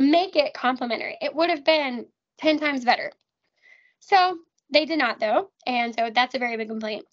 Make 0.00 0.36
it 0.36 0.54
complimentary. 0.54 1.18
It 1.20 1.34
would 1.34 1.50
have 1.50 1.64
been 1.64 2.06
10 2.38 2.58
times 2.58 2.82
better. 2.82 3.12
So 4.00 4.38
they 4.70 4.86
did 4.86 4.98
not, 4.98 5.20
though. 5.20 5.50
And 5.66 5.94
so 5.94 6.10
that's 6.12 6.34
a 6.34 6.38
very 6.38 6.56
big 6.56 6.68
complaint. 6.68 7.04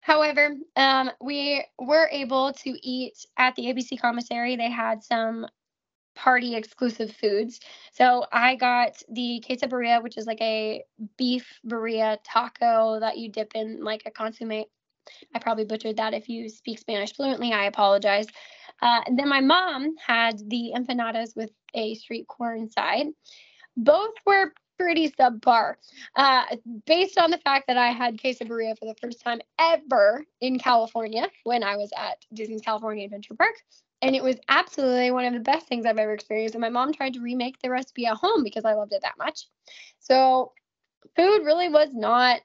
However, 0.00 0.54
um, 0.74 1.10
we 1.20 1.62
were 1.78 2.08
able 2.10 2.54
to 2.54 2.70
eat 2.82 3.26
at 3.36 3.54
the 3.56 3.66
ABC 3.66 4.00
commissary. 4.00 4.56
They 4.56 4.70
had 4.70 5.04
some 5.04 5.46
party 6.16 6.56
exclusive 6.56 7.12
foods. 7.12 7.60
So 7.92 8.24
I 8.32 8.56
got 8.56 9.02
the 9.10 9.44
quesadilla, 9.46 10.02
which 10.02 10.16
is 10.16 10.26
like 10.26 10.40
a 10.40 10.82
beef 11.18 11.60
birria 11.66 12.16
taco 12.24 12.98
that 13.00 13.18
you 13.18 13.30
dip 13.30 13.52
in 13.54 13.84
like 13.84 14.04
a 14.06 14.10
consomme. 14.10 14.64
I 15.34 15.38
probably 15.40 15.66
butchered 15.66 15.98
that. 15.98 16.14
If 16.14 16.30
you 16.30 16.48
speak 16.48 16.78
Spanish 16.78 17.12
fluently, 17.12 17.52
I 17.52 17.64
apologize. 17.64 18.26
Uh, 18.80 19.00
and 19.06 19.18
then 19.18 19.28
my 19.28 19.40
mom 19.40 19.94
had 20.04 20.38
the 20.48 20.72
empanadas 20.74 21.36
with 21.36 21.50
a 21.74 21.94
street 21.94 22.26
corn 22.28 22.70
side. 22.70 23.06
Both 23.76 24.14
were 24.26 24.52
pretty 24.78 25.10
subpar. 25.10 25.74
Uh, 26.16 26.44
based 26.86 27.18
on 27.18 27.30
the 27.30 27.38
fact 27.38 27.66
that 27.66 27.76
I 27.76 27.88
had 27.88 28.16
quesadilla 28.16 28.78
for 28.78 28.86
the 28.86 28.94
first 29.00 29.20
time 29.20 29.40
ever 29.58 30.24
in 30.40 30.58
California 30.58 31.28
when 31.44 31.62
I 31.62 31.76
was 31.76 31.90
at 31.96 32.24
Disney's 32.32 32.62
California 32.62 33.04
Adventure 33.04 33.34
Park. 33.34 33.54
And 34.00 34.14
it 34.14 34.22
was 34.22 34.36
absolutely 34.48 35.10
one 35.10 35.24
of 35.24 35.32
the 35.32 35.40
best 35.40 35.66
things 35.66 35.84
I've 35.84 35.98
ever 35.98 36.12
experienced. 36.12 36.54
And 36.54 36.62
my 36.62 36.68
mom 36.68 36.92
tried 36.92 37.14
to 37.14 37.20
remake 37.20 37.60
the 37.60 37.70
recipe 37.70 38.06
at 38.06 38.16
home 38.16 38.44
because 38.44 38.64
I 38.64 38.74
loved 38.74 38.92
it 38.92 39.02
that 39.02 39.18
much. 39.18 39.46
So, 39.98 40.52
food 41.16 41.44
really 41.44 41.68
was 41.68 41.88
not 41.92 42.40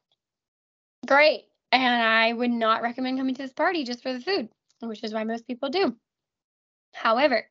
great. 1.05 1.43
And 1.71 2.03
I 2.03 2.33
would 2.33 2.51
not 2.51 2.81
recommend 2.81 3.19
coming 3.19 3.35
to 3.35 3.41
this 3.43 3.53
party 3.53 3.83
just 3.83 4.01
for 4.01 4.13
the 4.13 4.19
food, 4.19 4.49
which 4.81 5.03
is 5.03 5.13
why 5.13 5.23
most 5.23 5.45
people 5.45 5.69
do. 5.69 5.95
However, 6.93 7.45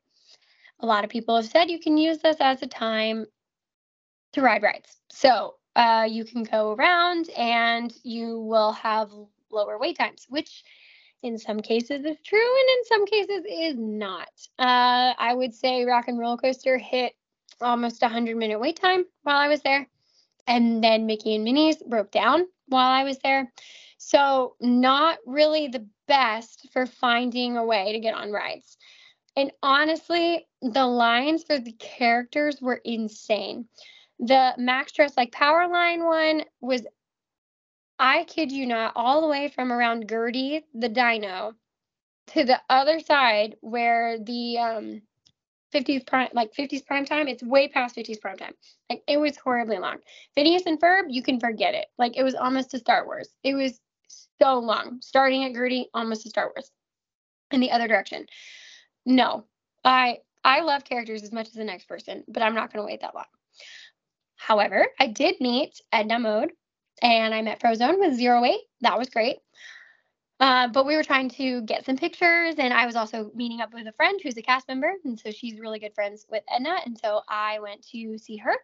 a 0.79 0.85
lot 0.85 1.03
of 1.03 1.09
people 1.09 1.35
have 1.35 1.45
said 1.45 1.69
you 1.69 1.79
can 1.79 1.97
use 1.97 2.19
this 2.19 2.37
as 2.39 2.61
a 2.61 2.67
time 2.67 3.25
to 4.33 4.41
ride 4.41 4.63
rides. 4.63 4.97
So 5.09 5.55
uh, 5.75 6.07
you 6.09 6.25
can 6.25 6.43
go 6.43 6.73
around 6.73 7.29
and 7.37 7.93
you 8.03 8.39
will 8.39 8.71
have 8.73 9.11
lower 9.51 9.77
wait 9.77 9.97
times, 9.97 10.25
which 10.29 10.63
in 11.21 11.37
some 11.37 11.61
cases 11.61 12.03
is 12.03 12.17
true 12.25 12.59
and 12.59 12.69
in 12.77 12.85
some 12.85 13.05
cases 13.05 13.43
is 13.49 13.75
not. 13.77 14.29
Uh, 14.59 15.13
I 15.17 15.33
would 15.33 15.53
say 15.53 15.85
Rock 15.85 16.07
and 16.07 16.19
Roller 16.19 16.37
Coaster 16.37 16.77
hit 16.77 17.13
almost 17.61 18.03
a 18.03 18.07
100 18.07 18.35
minute 18.35 18.59
wait 18.59 18.75
time 18.75 19.05
while 19.23 19.37
I 19.37 19.47
was 19.47 19.61
there. 19.61 19.87
And 20.47 20.83
then 20.83 21.05
Mickey 21.05 21.35
and 21.35 21.43
Minnie's 21.45 21.81
broke 21.81 22.11
down 22.11 22.45
while 22.67 22.89
I 22.89 23.03
was 23.03 23.17
there. 23.19 23.51
So, 23.97 24.55
not 24.59 25.19
really 25.25 25.69
the 25.69 25.87
best 26.09 26.67
for 26.73 26.85
finding 26.85 27.55
a 27.55 27.63
way 27.63 27.93
to 27.93 27.99
get 27.99 28.13
on 28.13 28.31
rides. 28.31 28.77
And 29.35 29.51
honestly, 29.63 30.47
the 30.61 30.85
lines 30.85 31.43
for 31.43 31.59
the 31.59 31.71
characters 31.73 32.61
were 32.61 32.81
insane. 32.83 33.67
The 34.19 34.53
Max 34.57 34.91
Dress 34.91 35.17
like 35.17 35.31
Powerline 35.31 36.05
one 36.05 36.45
was, 36.61 36.85
I 37.97 38.25
kid 38.25 38.51
you 38.51 38.67
not, 38.67 38.93
all 38.95 39.21
the 39.21 39.27
way 39.27 39.49
from 39.49 39.71
around 39.71 40.07
Gertie 40.07 40.65
the 40.73 40.89
Dino 40.89 41.55
to 42.27 42.43
the 42.43 42.61
other 42.69 42.99
side 42.99 43.55
where 43.61 44.17
the 44.19 44.57
um 44.57 45.01
50s 45.73 46.05
prime 46.05 46.29
like 46.33 46.53
50s 46.53 46.85
prime 46.85 47.03
time 47.03 47.27
it's 47.27 47.43
way 47.43 47.67
past 47.67 47.95
50s 47.95 48.21
prime 48.21 48.37
time. 48.37 48.53
Like 48.89 49.01
it 49.07 49.17
was 49.17 49.35
horribly 49.37 49.79
long. 49.79 49.97
Phineas 50.35 50.63
and 50.65 50.79
ferb 50.79 51.05
you 51.09 51.23
can 51.23 51.39
forget 51.39 51.73
it. 51.73 51.87
Like 51.97 52.15
it 52.15 52.23
was 52.23 52.35
almost 52.35 52.71
to 52.71 52.79
star 52.79 53.05
wars. 53.05 53.29
It 53.43 53.55
was 53.55 53.79
so 54.39 54.59
long. 54.59 54.99
Starting 55.01 55.43
at 55.43 55.53
gertie 55.53 55.89
almost 55.93 56.23
to 56.23 56.29
star 56.29 56.51
wars. 56.55 56.71
In 57.51 57.59
the 57.59 57.71
other 57.71 57.87
direction 57.87 58.27
no 59.05 59.45
i 59.83 60.17
i 60.43 60.61
love 60.61 60.83
characters 60.83 61.23
as 61.23 61.31
much 61.31 61.47
as 61.47 61.53
the 61.53 61.63
next 61.63 61.87
person 61.87 62.23
but 62.27 62.43
i'm 62.43 62.55
not 62.55 62.71
going 62.71 62.83
to 62.83 62.87
wait 62.91 63.01
that 63.01 63.15
long 63.15 63.25
However, 64.43 64.87
I 64.99 65.07
did 65.07 65.39
meet 65.39 65.79
Edna 65.93 66.19
Mode 66.19 66.51
and 67.01 67.33
I 67.33 67.41
met 67.41 67.61
Frozone 67.61 67.97
with 67.99 68.15
Zero 68.15 68.43
Eight. 68.43 68.59
That 68.81 68.97
was 68.97 69.09
great. 69.09 69.37
Uh, 70.39 70.67
but 70.67 70.85
we 70.85 70.97
were 70.97 71.03
trying 71.03 71.29
to 71.29 71.61
get 71.61 71.85
some 71.85 71.95
pictures, 71.95 72.55
and 72.57 72.73
I 72.73 72.85
was 72.85 72.97
also 72.97 73.31
meeting 73.33 73.61
up 73.61 73.73
with 73.73 73.87
a 73.87 73.93
friend 73.93 74.19
who's 74.21 74.35
a 74.35 74.41
cast 74.41 74.67
member, 74.67 74.91
and 75.05 75.17
so 75.17 75.31
she's 75.31 75.59
really 75.59 75.79
good 75.79 75.93
friends 75.95 76.25
with 76.29 76.43
Edna, 76.53 76.75
and 76.85 76.97
so 76.99 77.21
I 77.29 77.59
went 77.59 77.87
to 77.91 78.17
see 78.17 78.35
her, 78.37 78.55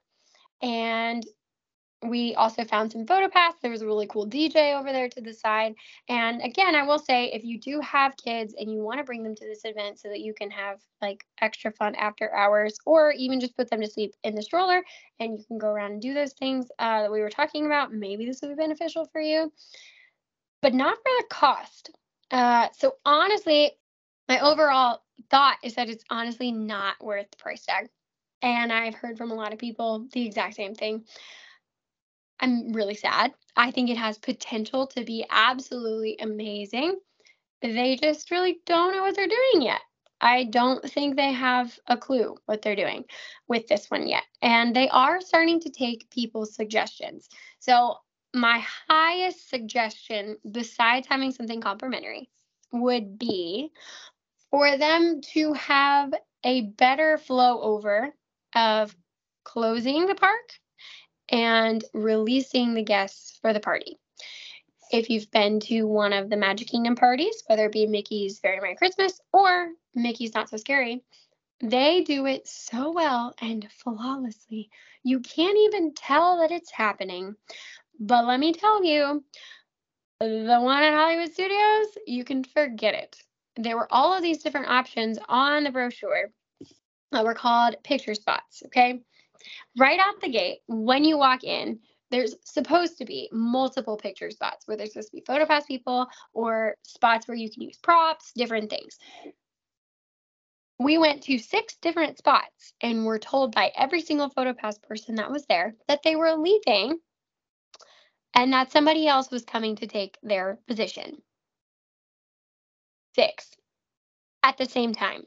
and 0.62 1.26
we 2.02 2.34
also 2.36 2.64
found 2.64 2.92
some 2.92 3.06
photo 3.06 3.28
paths. 3.28 3.58
There 3.62 3.72
was 3.72 3.82
a 3.82 3.86
really 3.86 4.08
cool 4.08 4.26
DJ 4.26 4.78
over 4.80 4.92
there 4.92 5.10
to 5.10 5.22
the 5.22 5.34
side. 5.34 5.76
And 6.08 6.42
again, 6.42 6.74
I 6.74 6.84
will 6.84 7.00
say 7.00 7.26
if 7.26 7.44
you 7.44 7.60
do 7.60 7.82
have 7.82 8.16
kids 8.16 8.56
and 8.58 8.72
you 8.72 8.80
want 8.80 9.00
to 9.00 9.04
bring 9.04 9.22
them 9.24 9.36
to 9.36 9.46
this 9.46 9.62
event 9.66 10.00
so 10.00 10.08
that 10.08 10.22
you 10.22 10.34
can 10.34 10.50
have 10.50 10.80
like 11.02 11.26
extra 11.42 11.72
fun 11.72 11.96
after 11.96 12.34
hours 12.34 12.78
or 12.86 13.12
even 13.12 13.42
just 13.42 13.58
put 13.58 13.70
them 13.70 13.82
to 13.82 13.88
sleep 13.88 14.14
in 14.24 14.34
the 14.34 14.42
stroller 14.42 14.82
and 15.20 15.38
you 15.38 15.44
can 15.46 15.58
go 15.58 15.68
around 15.68 15.92
and 15.92 16.02
do 16.02 16.14
those 16.14 16.34
things 16.34 16.68
uh, 16.80 17.02
that 17.02 17.12
we 17.12 17.20
were 17.20 17.30
talking 17.30 17.66
about, 17.66 17.94
maybe 17.94 18.26
this 18.26 18.42
would 18.42 18.50
be 18.50 18.56
beneficial 18.56 19.06
for 19.12 19.20
you, 19.20 19.52
but 20.62 20.74
not 20.74 20.96
for 20.98 21.12
the 21.18 21.26
cost. 21.30 21.92
Uh, 22.32 22.68
so 22.78 22.94
honestly, 23.04 23.72
my 24.30 24.40
overall 24.40 25.02
thought 25.30 25.58
is 25.64 25.74
that 25.76 25.90
it's 25.90 26.04
honestly 26.10 26.52
not 26.52 27.04
worth 27.04 27.30
the 27.32 27.38
price 27.38 27.66
tag. 27.66 27.90
And 28.42 28.72
I've 28.72 28.96
heard 28.96 29.18
from 29.18 29.32
a 29.32 29.36
lot 29.36 29.52
of 29.52 29.60
people 29.60 30.08
the 30.14 30.26
exact 30.26 30.56
same 30.56 30.74
thing. 30.74 31.04
I'm 32.40 32.72
really 32.74 32.96
sad. 32.96 33.34
I 33.56 33.72
think 33.72 33.90
it 33.90 33.98
has 33.98 34.18
potential 34.18 34.88
to 34.88 35.04
be 35.04 35.26
absolutely 35.30 36.18
amazing. 36.20 37.00
They 37.62 37.98
just 38.02 38.32
really 38.32 38.60
don't 38.66 38.96
know 38.96 39.02
what 39.02 39.16
they're 39.16 39.28
doing 39.28 39.62
yet. 39.62 39.82
I 40.22 40.46
don't 40.46 40.84
think 40.84 41.16
they 41.16 41.32
have 41.32 41.78
a 41.88 41.98
clue 41.98 42.36
what 42.46 42.62
they're 42.62 42.76
doing 42.76 43.06
with 43.48 43.68
this 43.68 43.90
one 43.90 44.08
yet. 44.08 44.24
And 44.42 44.76
they 44.76 44.90
are 44.90 45.22
starting 45.22 45.60
to 45.62 45.70
take 45.70 46.10
people's 46.10 46.56
suggestions. 46.56 47.30
So, 47.60 47.98
my 48.34 48.64
highest 48.88 49.50
suggestion, 49.50 50.38
besides 50.52 51.08
having 51.08 51.32
something 51.32 51.62
complimentary, 51.62 52.30
would 52.72 53.18
be 53.18 53.72
for 54.52 54.78
them 54.78 55.22
to 55.34 55.54
have 55.54 56.14
a 56.44 56.62
better 56.62 57.18
flow 57.18 57.62
over 57.62 58.14
of 58.56 58.96
closing 59.44 60.06
the 60.06 60.16
park 60.16 60.60
and 61.32 61.84
releasing 61.94 62.74
the 62.74 62.84
guests 62.84 63.38
for 63.42 63.54
the 63.54 63.60
party. 63.60 63.98
If 64.92 65.10
you've 65.10 65.30
been 65.30 65.60
to 65.62 65.84
one 65.84 66.14
of 66.14 66.30
the 66.30 66.38
Magic 66.38 66.68
Kingdom 66.68 66.96
parties, 66.96 67.44
whether 67.48 67.66
it 67.66 67.72
be 67.72 67.86
Mickey's 67.86 68.40
Very 68.40 68.60
Merry 68.60 68.76
Christmas 68.76 69.22
or 69.32 69.70
Mickey's 69.94 70.34
Not 70.34 70.50
So 70.50 70.58
Scary, 70.58 71.04
they 71.62 72.02
do 72.02 72.26
it 72.26 72.48
so 72.48 72.92
well 72.92 73.34
and 73.40 73.68
flawlessly. 73.72 74.70
You 75.04 75.20
can't 75.20 75.58
even 75.58 75.94
tell 75.94 76.40
that 76.40 76.52
it's 76.52 76.72
happening. 76.72 77.36
But 78.00 78.26
let 78.26 78.40
me 78.40 78.54
tell 78.54 78.84
you, 78.84 79.24
the 80.20 80.60
one 80.62 80.84
at 80.84 80.94
Hollywood 80.94 81.34
Studios, 81.34 81.88
you 82.08 82.24
can 82.24 82.44
forget 82.44 82.96
it. 82.96 83.18
There 83.58 83.78
were 83.78 83.94
all 83.94 84.14
of 84.14 84.24
these 84.24 84.42
different 84.42 84.70
options 84.70 85.20
on 85.28 85.66
the 85.66 85.72
brochure 85.72 86.32
that 87.12 87.26
were 87.26 87.34
called 87.34 87.76
picture 87.84 88.16
spots. 88.16 88.64
Okay 88.68 89.02
right 89.78 90.00
out 90.00 90.22
the 90.22 90.30
gate, 90.30 90.60
when 90.68 91.04
you 91.04 91.18
walk 91.18 91.44
in, 91.44 91.80
there's 92.12 92.36
supposed 92.44 92.98
to 92.98 93.06
be 93.06 93.30
multiple 93.32 93.98
picture 93.98 94.32
spots 94.32 94.68
where 94.68 94.78
there's 94.78 94.94
supposed 94.94 95.12
to 95.12 95.18
be 95.18 95.24
photo 95.26 95.46
pass 95.46 95.66
people 95.66 96.08
or 96.34 96.76
spots 96.84 97.28
where 97.28 97.38
you 97.38 97.50
can 97.52 97.62
use 97.64 97.78
props, 97.78 98.32
different 98.36 98.70
things. 98.70 98.98
we 100.80 100.98
went 100.98 101.24
to 101.24 101.38
six 101.38 101.76
different 101.82 102.18
spots 102.18 102.74
and 102.82 103.06
were 103.06 103.20
told 103.20 103.54
by 103.54 103.72
every 103.76 104.02
single 104.02 104.30
PhotoPass 104.30 104.82
person 104.82 105.16
that 105.16 105.32
was 105.32 105.46
there 105.48 105.76
that 105.88 106.02
they 106.04 106.16
were 106.16 106.34
leaving 106.36 107.00
and 108.34 108.54
that 108.54 108.72
somebody 108.72 109.08
else 109.08 109.30
was 109.30 109.44
coming 109.44 109.76
to 109.78 109.88
take 109.88 110.18
their 110.24 110.60
position. 110.68 111.22
Six 113.16 113.52
at 114.44 114.58
the 114.58 114.66
same 114.66 114.94
time. 114.94 115.24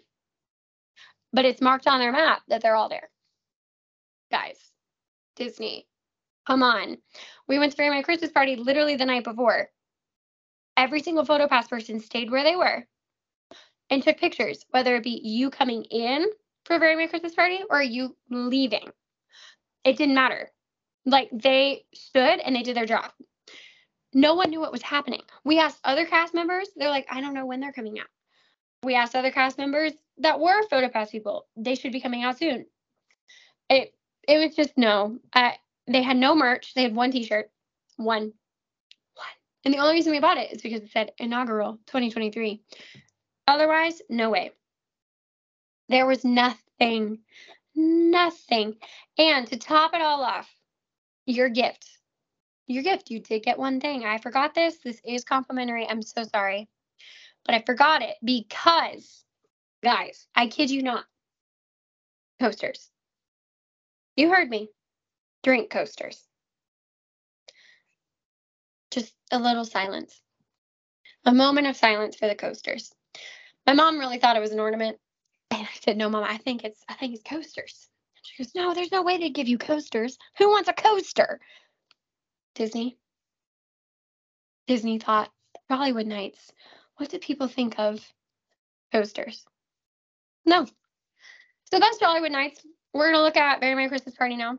But 1.34 1.44
it's 1.44 1.60
marked 1.60 1.86
on 1.86 2.00
their 2.00 2.12
map 2.12 2.42
that 2.48 2.62
they're 2.62 2.76
all 2.76 2.88
there. 2.88 3.11
Guys, 4.32 4.72
Disney, 5.36 5.86
come 6.46 6.62
on. 6.62 6.96
We 7.48 7.58
went 7.58 7.72
to 7.72 7.76
Very 7.76 7.90
My 7.90 8.00
Christmas 8.00 8.32
party 8.32 8.56
literally 8.56 8.96
the 8.96 9.04
night 9.04 9.24
before. 9.24 9.68
Every 10.74 11.02
single 11.02 11.26
PhotoPass 11.26 11.68
person 11.68 12.00
stayed 12.00 12.30
where 12.30 12.42
they 12.42 12.56
were 12.56 12.86
and 13.90 14.02
took 14.02 14.16
pictures, 14.16 14.64
whether 14.70 14.96
it 14.96 15.04
be 15.04 15.20
you 15.22 15.50
coming 15.50 15.84
in 15.84 16.24
for 16.64 16.78
Very 16.78 16.96
Merry 16.96 17.08
Christmas 17.08 17.34
party 17.34 17.60
or 17.68 17.82
you 17.82 18.16
leaving. 18.30 18.88
It 19.84 19.98
didn't 19.98 20.14
matter. 20.14 20.50
Like 21.04 21.28
they 21.30 21.84
stood 21.92 22.40
and 22.40 22.56
they 22.56 22.62
did 22.62 22.74
their 22.74 22.86
job. 22.86 23.10
No 24.14 24.34
one 24.34 24.48
knew 24.48 24.60
what 24.60 24.72
was 24.72 24.82
happening. 24.82 25.22
We 25.44 25.58
asked 25.58 25.80
other 25.84 26.06
cast 26.06 26.32
members, 26.32 26.70
they're 26.74 26.88
like, 26.88 27.06
I 27.10 27.20
don't 27.20 27.34
know 27.34 27.44
when 27.44 27.60
they're 27.60 27.72
coming 27.72 27.98
out. 27.98 28.06
We 28.82 28.94
asked 28.94 29.14
other 29.14 29.30
cast 29.30 29.58
members 29.58 29.92
that 30.18 30.40
were 30.40 30.66
PhotoPass 30.68 31.10
people, 31.10 31.48
they 31.54 31.74
should 31.74 31.92
be 31.92 32.00
coming 32.00 32.22
out 32.22 32.38
soon. 32.38 32.64
It 33.68 33.94
it 34.28 34.38
was 34.38 34.54
just 34.54 34.76
no. 34.76 35.18
Uh, 35.32 35.52
they 35.86 36.02
had 36.02 36.16
no 36.16 36.34
merch. 36.34 36.74
They 36.74 36.82
had 36.82 36.94
one 36.94 37.10
T-shirt, 37.10 37.50
one, 37.96 38.32
one, 39.14 39.26
and 39.64 39.74
the 39.74 39.78
only 39.78 39.94
reason 39.94 40.12
we 40.12 40.20
bought 40.20 40.38
it 40.38 40.52
is 40.52 40.62
because 40.62 40.82
it 40.82 40.90
said 40.92 41.12
inaugural 41.18 41.78
2023. 41.86 42.62
Otherwise, 43.48 44.00
no 44.08 44.30
way. 44.30 44.52
There 45.88 46.06
was 46.06 46.24
nothing, 46.24 47.18
nothing. 47.74 48.76
And 49.18 49.46
to 49.48 49.58
top 49.58 49.94
it 49.94 50.00
all 50.00 50.22
off, 50.22 50.48
your 51.26 51.48
gift, 51.48 51.98
your 52.66 52.82
gift, 52.82 53.10
you 53.10 53.20
did 53.20 53.42
get 53.42 53.58
one 53.58 53.80
thing. 53.80 54.04
I 54.04 54.18
forgot 54.18 54.54
this. 54.54 54.78
This 54.78 55.00
is 55.04 55.24
complimentary. 55.24 55.86
I'm 55.88 56.02
so 56.02 56.22
sorry. 56.22 56.68
But 57.44 57.56
I 57.56 57.62
forgot 57.66 58.02
it 58.02 58.14
because, 58.24 59.24
guys, 59.82 60.28
I 60.34 60.46
kid 60.46 60.70
you 60.70 60.82
not, 60.82 61.04
coasters. 62.40 62.91
You 64.16 64.30
heard 64.30 64.48
me. 64.50 64.68
Drink 65.42 65.70
coasters. 65.70 66.22
Just 68.90 69.14
a 69.30 69.38
little 69.38 69.64
silence. 69.64 70.20
A 71.24 71.32
moment 71.32 71.66
of 71.66 71.76
silence 71.76 72.16
for 72.16 72.28
the 72.28 72.34
coasters. 72.34 72.92
My 73.66 73.72
mom 73.72 73.98
really 73.98 74.18
thought 74.18 74.36
it 74.36 74.40
was 74.40 74.52
an 74.52 74.60
ornament. 74.60 74.98
And 75.50 75.62
I 75.62 75.70
said, 75.80 75.96
No, 75.96 76.10
mom, 76.10 76.24
I 76.24 76.38
think 76.38 76.64
it's 76.64 76.82
I 76.88 76.94
think 76.94 77.14
it's 77.14 77.22
coasters. 77.22 77.88
She 78.22 78.42
goes, 78.42 78.54
No, 78.54 78.74
there's 78.74 78.92
no 78.92 79.02
way 79.02 79.18
they'd 79.18 79.34
give 79.34 79.48
you 79.48 79.58
coasters. 79.58 80.18
Who 80.38 80.48
wants 80.48 80.68
a 80.68 80.72
coaster? 80.72 81.40
Disney. 82.54 82.98
Disney 84.66 84.98
thought 84.98 85.30
Hollywood 85.70 86.06
Nights. 86.06 86.52
What 86.96 87.10
do 87.10 87.18
people 87.18 87.48
think 87.48 87.78
of 87.78 88.00
coasters? 88.92 89.44
No. 90.44 90.66
So 91.72 91.78
that's 91.78 92.00
Hollywood 92.00 92.32
Nights. 92.32 92.64
We're 92.92 93.10
gonna 93.10 93.22
look 93.22 93.36
at 93.36 93.60
Very 93.60 93.74
Merry 93.74 93.88
Christmas 93.88 94.14
Party 94.14 94.36
now. 94.36 94.58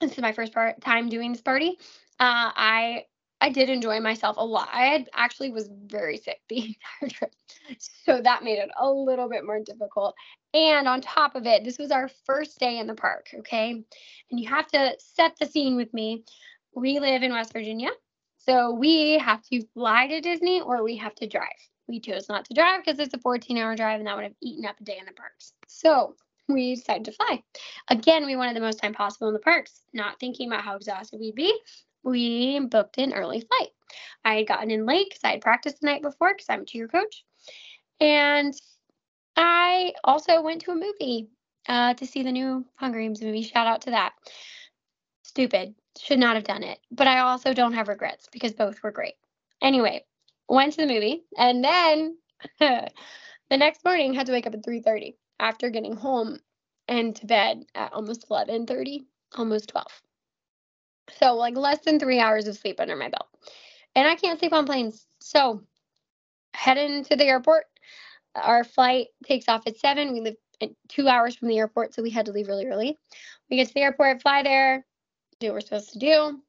This 0.00 0.12
is 0.12 0.18
my 0.18 0.32
first 0.32 0.52
part 0.52 0.80
time 0.80 1.08
doing 1.08 1.32
this 1.32 1.40
party. 1.40 1.78
Uh, 2.20 2.52
I 2.54 3.04
I 3.40 3.50
did 3.50 3.70
enjoy 3.70 4.00
myself 4.00 4.36
a 4.36 4.44
lot. 4.44 4.68
I 4.72 5.06
actually 5.14 5.50
was 5.50 5.70
very 5.86 6.18
sick 6.18 6.40
the 6.48 6.76
entire 7.00 7.10
trip. 7.10 7.32
So 8.04 8.20
that 8.20 8.42
made 8.42 8.58
it 8.58 8.68
a 8.78 8.90
little 8.90 9.28
bit 9.28 9.46
more 9.46 9.60
difficult. 9.60 10.14
And 10.52 10.88
on 10.88 11.00
top 11.00 11.36
of 11.36 11.46
it, 11.46 11.64
this 11.64 11.78
was 11.78 11.90
our 11.90 12.08
first 12.26 12.58
day 12.58 12.78
in 12.78 12.86
the 12.86 12.94
park, 12.94 13.28
okay? 13.38 13.70
And 13.70 14.40
you 14.40 14.48
have 14.48 14.66
to 14.68 14.94
set 14.98 15.36
the 15.38 15.46
scene 15.46 15.76
with 15.76 15.94
me. 15.94 16.24
We 16.74 16.98
live 16.98 17.22
in 17.22 17.32
West 17.32 17.52
Virginia. 17.52 17.90
So 18.38 18.72
we 18.72 19.18
have 19.18 19.42
to 19.44 19.62
fly 19.74 20.08
to 20.08 20.20
Disney 20.20 20.60
or 20.60 20.82
we 20.82 20.96
have 20.96 21.14
to 21.16 21.28
drive. 21.28 21.48
We 21.86 22.00
chose 22.00 22.28
not 22.28 22.44
to 22.46 22.54
drive 22.54 22.84
because 22.84 22.98
it's 22.98 23.14
a 23.14 23.18
14 23.18 23.56
hour 23.56 23.76
drive 23.76 24.00
and 24.00 24.06
that 24.06 24.16
would 24.16 24.24
have 24.24 24.34
eaten 24.42 24.66
up 24.66 24.80
a 24.80 24.84
day 24.84 24.96
in 24.98 25.06
the 25.06 25.12
parks. 25.12 25.52
So 25.66 26.14
we 26.48 26.74
decided 26.74 27.04
to 27.06 27.12
fly. 27.12 27.42
Again, 27.88 28.26
we 28.26 28.36
wanted 28.36 28.56
the 28.56 28.60
most 28.60 28.78
time 28.78 28.94
possible 28.94 29.28
in 29.28 29.34
the 29.34 29.40
parks, 29.40 29.82
not 29.92 30.18
thinking 30.18 30.48
about 30.48 30.64
how 30.64 30.76
exhausted 30.76 31.20
we'd 31.20 31.34
be 31.34 31.52
we 32.02 32.58
booked 32.60 32.98
an 32.98 33.12
early 33.12 33.40
flight. 33.40 33.68
I 34.24 34.36
had 34.36 34.48
gotten 34.48 34.70
in 34.70 34.86
late 34.86 35.08
because 35.08 35.24
I 35.24 35.32
had 35.32 35.40
practiced 35.40 35.80
the 35.80 35.86
night 35.86 36.02
before 36.02 36.32
because 36.34 36.46
I'm 36.48 36.62
a 36.62 36.64
cheer 36.64 36.88
coach. 36.88 37.24
And 38.00 38.54
I 39.36 39.94
also 40.04 40.42
went 40.42 40.62
to 40.62 40.72
a 40.72 40.76
movie 40.76 41.28
uh, 41.68 41.94
to 41.94 42.06
see 42.06 42.22
the 42.22 42.32
new 42.32 42.64
Hunger 42.76 43.00
Games 43.00 43.22
movie. 43.22 43.42
Shout 43.42 43.66
out 43.66 43.82
to 43.82 43.90
that. 43.90 44.12
Stupid. 45.22 45.74
Should 45.98 46.18
not 46.18 46.36
have 46.36 46.44
done 46.44 46.62
it. 46.62 46.78
But 46.90 47.08
I 47.08 47.20
also 47.20 47.52
don't 47.52 47.74
have 47.74 47.88
regrets 47.88 48.28
because 48.32 48.52
both 48.52 48.82
were 48.82 48.92
great. 48.92 49.14
Anyway, 49.60 50.04
went 50.48 50.74
to 50.74 50.82
the 50.82 50.92
movie 50.92 51.24
and 51.36 51.64
then 51.64 52.16
the 52.60 52.90
next 53.50 53.84
morning 53.84 54.14
had 54.14 54.26
to 54.26 54.32
wake 54.32 54.46
up 54.46 54.54
at 54.54 54.62
3:30 54.62 55.14
after 55.38 55.70
getting 55.70 55.96
home 55.96 56.38
and 56.88 57.14
to 57.16 57.26
bed 57.26 57.64
at 57.74 57.92
almost 57.92 58.28
11:30, 58.28 59.06
almost 59.36 59.68
12. 59.68 59.86
So 61.18 61.34
like 61.34 61.56
less 61.56 61.80
than 61.80 61.98
three 61.98 62.20
hours 62.20 62.48
of 62.48 62.56
sleep 62.56 62.80
under 62.80 62.96
my 62.96 63.08
belt. 63.08 63.28
And 63.94 64.06
I 64.06 64.14
can't 64.14 64.38
sleep 64.38 64.52
on 64.52 64.66
planes. 64.66 65.06
So 65.20 65.62
heading 66.54 67.04
to 67.04 67.16
the 67.16 67.24
airport. 67.24 67.64
Our 68.34 68.64
flight 68.64 69.08
takes 69.24 69.48
off 69.48 69.66
at 69.66 69.78
seven. 69.78 70.12
We 70.12 70.20
live 70.20 70.36
two 70.88 71.08
hours 71.08 71.36
from 71.36 71.48
the 71.48 71.58
airport, 71.58 71.94
so 71.94 72.02
we 72.02 72.10
had 72.10 72.26
to 72.26 72.32
leave 72.32 72.48
really 72.48 72.66
early. 72.66 72.98
We 73.50 73.56
get 73.56 73.68
to 73.68 73.74
the 73.74 73.80
airport, 73.80 74.22
fly 74.22 74.42
there, 74.42 74.84
do 75.40 75.48
what 75.48 75.54
we're 75.54 75.60
supposed 75.60 75.92
to 75.92 75.98
do, 75.98 76.40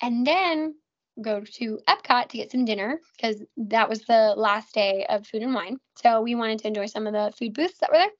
and 0.00 0.26
then 0.26 0.74
go 1.20 1.40
to 1.40 1.78
Epcot 1.88 2.28
to 2.28 2.36
get 2.36 2.50
some 2.50 2.64
dinner 2.64 3.00
because 3.16 3.42
that 3.56 3.88
was 3.88 4.02
the 4.02 4.34
last 4.36 4.74
day 4.74 5.06
of 5.08 5.26
food 5.26 5.42
and 5.42 5.54
wine. 5.54 5.78
So 6.02 6.20
we 6.20 6.34
wanted 6.34 6.60
to 6.60 6.68
enjoy 6.68 6.86
some 6.86 7.06
of 7.06 7.12
the 7.12 7.32
food 7.38 7.54
booths 7.54 7.78
that 7.80 7.90
were 7.90 7.98
there. 7.98 8.10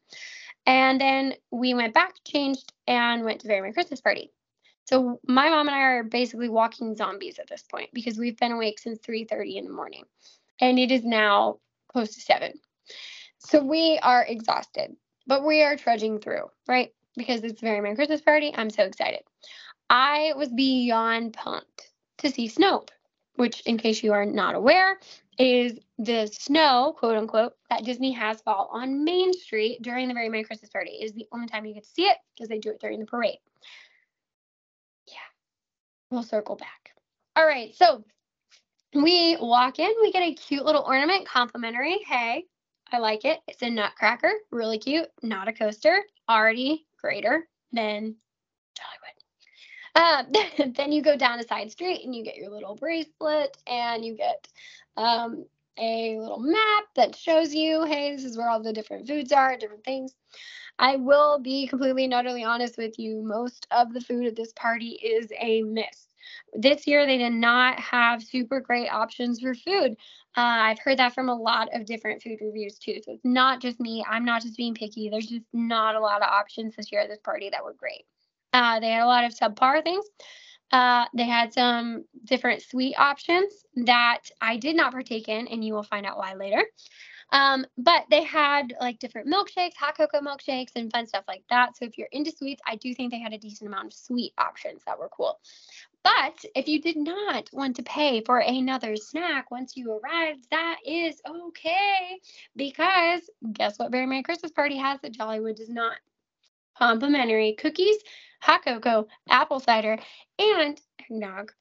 And 0.66 1.00
then 1.00 1.34
we 1.50 1.74
went 1.74 1.94
back, 1.94 2.14
changed, 2.26 2.72
and 2.86 3.24
went 3.24 3.40
to 3.40 3.46
Very 3.46 3.60
Merry 3.60 3.72
Christmas 3.72 4.00
Party. 4.00 4.30
So 4.84 5.20
my 5.26 5.50
mom 5.50 5.68
and 5.68 5.74
I 5.76 5.80
are 5.80 6.02
basically 6.02 6.48
walking 6.48 6.96
zombies 6.96 7.38
at 7.38 7.48
this 7.48 7.62
point 7.62 7.90
because 7.92 8.18
we've 8.18 8.38
been 8.38 8.52
awake 8.52 8.78
since 8.78 8.98
3:30 9.00 9.56
in 9.56 9.64
the 9.64 9.72
morning. 9.72 10.04
And 10.60 10.78
it 10.78 10.90
is 10.90 11.04
now 11.04 11.58
close 11.88 12.14
to 12.14 12.20
7. 12.20 12.52
So 13.38 13.62
we 13.62 13.98
are 14.02 14.24
exhausted, 14.24 14.96
but 15.26 15.44
we 15.44 15.62
are 15.62 15.76
trudging 15.76 16.18
through, 16.18 16.50
right? 16.66 16.92
Because 17.16 17.44
it's 17.44 17.60
very 17.60 17.80
Merry 17.80 17.94
Christmas 17.94 18.20
party. 18.20 18.52
I'm 18.54 18.70
so 18.70 18.84
excited. 18.84 19.20
I 19.90 20.32
was 20.36 20.48
beyond 20.48 21.34
pumped 21.34 21.87
to 22.18 22.30
see 22.30 22.48
Snoap, 22.48 22.88
which, 23.36 23.60
in 23.62 23.78
case 23.78 24.02
you 24.02 24.12
are 24.12 24.26
not 24.26 24.54
aware, 24.54 24.98
is 25.38 25.78
the 25.98 26.26
snow, 26.26 26.94
quote 26.98 27.16
unquote, 27.16 27.52
that 27.70 27.84
Disney 27.84 28.12
has 28.12 28.40
fall 28.40 28.68
on 28.72 29.04
Main 29.04 29.32
Street 29.32 29.80
during 29.82 30.08
the 30.08 30.14
Very 30.14 30.28
Merry 30.28 30.44
Christmas 30.44 30.70
party. 30.70 30.90
It 30.90 31.04
is 31.04 31.12
the 31.12 31.26
only 31.32 31.46
time 31.46 31.64
you 31.64 31.74
get 31.74 31.84
to 31.84 31.90
see 31.90 32.02
it 32.02 32.16
because 32.34 32.48
they 32.48 32.58
do 32.58 32.70
it 32.70 32.80
during 32.80 32.98
the 32.98 33.06
parade 33.06 33.38
Yeah, 35.06 35.14
we'll 36.10 36.24
circle 36.24 36.56
back. 36.56 36.90
All 37.36 37.46
right, 37.46 37.74
so 37.76 38.04
we 38.94 39.36
walk 39.40 39.78
in, 39.78 39.92
we 40.02 40.10
get 40.12 40.22
a 40.22 40.34
cute 40.34 40.64
little 40.64 40.82
ornament, 40.82 41.26
complimentary. 41.26 41.98
Hey, 42.06 42.46
I 42.90 42.98
like 42.98 43.24
it. 43.24 43.38
It's 43.46 43.62
a 43.62 43.70
nutcracker, 43.70 44.32
really 44.50 44.78
cute, 44.78 45.08
not 45.22 45.46
a 45.46 45.52
coaster, 45.52 46.02
already 46.28 46.86
greater 47.00 47.46
than 47.72 48.16
Hollywood. 48.78 49.17
Um, 49.98 50.26
then 50.76 50.92
you 50.92 51.02
go 51.02 51.16
down 51.16 51.40
a 51.40 51.46
side 51.46 51.70
street 51.72 52.04
and 52.04 52.14
you 52.14 52.24
get 52.24 52.36
your 52.36 52.50
little 52.50 52.76
bracelet 52.76 53.56
and 53.66 54.04
you 54.04 54.16
get 54.16 54.48
um, 54.96 55.44
a 55.78 56.18
little 56.18 56.40
map 56.40 56.84
that 56.96 57.16
shows 57.16 57.52
you, 57.54 57.84
hey, 57.84 58.14
this 58.14 58.24
is 58.24 58.38
where 58.38 58.48
all 58.48 58.62
the 58.62 58.72
different 58.72 59.08
foods 59.08 59.32
are, 59.32 59.56
different 59.56 59.84
things. 59.84 60.14
I 60.78 60.96
will 60.96 61.40
be 61.40 61.66
completely 61.66 62.04
and 62.04 62.14
utterly 62.14 62.44
honest 62.44 62.78
with 62.78 62.98
you. 62.98 63.22
Most 63.22 63.66
of 63.72 63.92
the 63.92 64.00
food 64.00 64.26
at 64.26 64.36
this 64.36 64.52
party 64.52 64.90
is 64.90 65.32
a 65.40 65.62
miss. 65.62 66.06
This 66.52 66.86
year, 66.86 67.06
they 67.06 67.18
did 67.18 67.32
not 67.32 67.80
have 67.80 68.22
super 68.22 68.60
great 68.60 68.88
options 68.88 69.40
for 69.40 69.54
food. 69.54 69.92
Uh, 70.36 70.40
I've 70.40 70.78
heard 70.78 70.98
that 70.98 71.14
from 71.14 71.28
a 71.28 71.34
lot 71.34 71.68
of 71.74 71.86
different 71.86 72.22
food 72.22 72.38
reviews 72.40 72.78
too. 72.78 73.00
So 73.04 73.12
it's 73.12 73.24
not 73.24 73.60
just 73.60 73.80
me. 73.80 74.04
I'm 74.08 74.24
not 74.24 74.42
just 74.42 74.56
being 74.56 74.74
picky. 74.74 75.08
There's 75.08 75.26
just 75.26 75.46
not 75.52 75.96
a 75.96 76.00
lot 76.00 76.22
of 76.22 76.28
options 76.28 76.76
this 76.76 76.92
year 76.92 77.00
at 77.00 77.08
this 77.08 77.20
party 77.24 77.50
that 77.50 77.64
were 77.64 77.74
great. 77.74 78.04
Uh, 78.52 78.80
they 78.80 78.90
had 78.90 79.02
a 79.02 79.06
lot 79.06 79.24
of 79.24 79.34
subpar 79.34 79.82
things. 79.82 80.04
Uh, 80.70 81.06
they 81.14 81.24
had 81.24 81.52
some 81.52 82.04
different 82.24 82.62
sweet 82.62 82.94
options 82.98 83.52
that 83.86 84.22
I 84.40 84.56
did 84.56 84.76
not 84.76 84.92
partake 84.92 85.28
in, 85.28 85.48
and 85.48 85.64
you 85.64 85.72
will 85.72 85.82
find 85.82 86.04
out 86.04 86.18
why 86.18 86.34
later. 86.34 86.64
Um, 87.30 87.66
but 87.76 88.04
they 88.10 88.22
had 88.22 88.74
like 88.80 88.98
different 88.98 89.28
milkshakes, 89.28 89.76
hot 89.76 89.96
cocoa 89.96 90.20
milkshakes, 90.20 90.72
and 90.76 90.90
fun 90.90 91.06
stuff 91.06 91.24
like 91.28 91.44
that. 91.50 91.76
So 91.76 91.84
if 91.84 91.98
you're 91.98 92.08
into 92.12 92.30
sweets, 92.30 92.62
I 92.66 92.76
do 92.76 92.94
think 92.94 93.10
they 93.10 93.18
had 93.18 93.34
a 93.34 93.38
decent 93.38 93.68
amount 93.68 93.88
of 93.88 93.92
sweet 93.92 94.32
options 94.38 94.82
that 94.86 94.98
were 94.98 95.10
cool. 95.10 95.38
But 96.02 96.42
if 96.54 96.68
you 96.68 96.80
did 96.80 96.96
not 96.96 97.50
want 97.52 97.76
to 97.76 97.82
pay 97.82 98.22
for 98.22 98.38
another 98.38 98.96
snack 98.96 99.50
once 99.50 99.76
you 99.76 99.92
arrived, 99.92 100.46
that 100.50 100.78
is 100.86 101.20
okay. 101.28 102.18
Because 102.56 103.28
guess 103.52 103.78
what 103.78 103.92
Very 103.92 104.06
Merry 104.06 104.22
Christmas 104.22 104.52
Party 104.52 104.76
has 104.78 105.00
that 105.00 105.12
Jollywood 105.12 105.56
does 105.56 105.68
not? 105.68 105.96
Complimentary 106.78 107.54
cookies, 107.58 107.96
hot 108.40 108.64
cocoa, 108.64 109.08
apple 109.28 109.58
cider, 109.58 109.98
and 110.38 110.80
eggnog. 111.00 111.52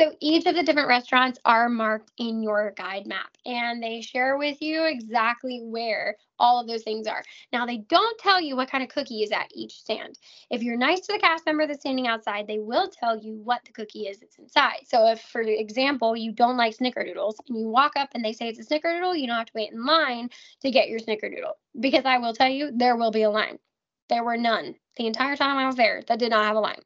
So 0.00 0.12
each 0.20 0.46
of 0.46 0.54
the 0.54 0.62
different 0.62 0.88
restaurants 0.88 1.40
are 1.44 1.68
marked 1.68 2.12
in 2.18 2.40
your 2.40 2.72
guide 2.76 3.04
map 3.08 3.36
and 3.44 3.82
they 3.82 4.00
share 4.00 4.38
with 4.38 4.62
you 4.62 4.84
exactly 4.84 5.60
where 5.64 6.16
all 6.38 6.60
of 6.60 6.68
those 6.68 6.84
things 6.84 7.08
are. 7.08 7.24
Now, 7.52 7.66
they 7.66 7.78
don't 7.78 8.16
tell 8.20 8.40
you 8.40 8.54
what 8.54 8.70
kind 8.70 8.84
of 8.84 8.90
cookie 8.90 9.24
is 9.24 9.32
at 9.32 9.48
each 9.52 9.72
stand. 9.72 10.16
If 10.50 10.62
you're 10.62 10.76
nice 10.76 11.00
to 11.00 11.14
the 11.14 11.18
cast 11.18 11.44
member 11.46 11.66
that's 11.66 11.80
standing 11.80 12.06
outside, 12.06 12.46
they 12.46 12.60
will 12.60 12.88
tell 12.88 13.18
you 13.18 13.40
what 13.42 13.64
the 13.64 13.72
cookie 13.72 14.06
is 14.06 14.20
that's 14.20 14.38
inside. 14.38 14.86
So, 14.86 15.08
if, 15.08 15.20
for 15.20 15.40
example, 15.40 16.16
you 16.16 16.30
don't 16.30 16.56
like 16.56 16.76
snickerdoodles 16.76 17.34
and 17.48 17.58
you 17.58 17.66
walk 17.66 17.94
up 17.96 18.10
and 18.14 18.24
they 18.24 18.32
say 18.32 18.48
it's 18.48 18.60
a 18.60 18.64
snickerdoodle, 18.64 19.18
you 19.18 19.26
don't 19.26 19.36
have 19.36 19.46
to 19.46 19.52
wait 19.56 19.72
in 19.72 19.84
line 19.84 20.30
to 20.60 20.70
get 20.70 20.88
your 20.88 21.00
snickerdoodle 21.00 21.54
because 21.80 22.04
I 22.04 22.18
will 22.18 22.34
tell 22.34 22.48
you, 22.48 22.70
there 22.72 22.94
will 22.94 23.10
be 23.10 23.22
a 23.22 23.30
line. 23.30 23.58
There 24.08 24.24
were 24.24 24.36
none 24.36 24.74
the 24.96 25.06
entire 25.06 25.36
time 25.36 25.56
I 25.56 25.66
was 25.66 25.76
there 25.76 26.02
that 26.08 26.18
did 26.18 26.30
not 26.30 26.44
have 26.44 26.56
a 26.56 26.60
line. 26.60 26.82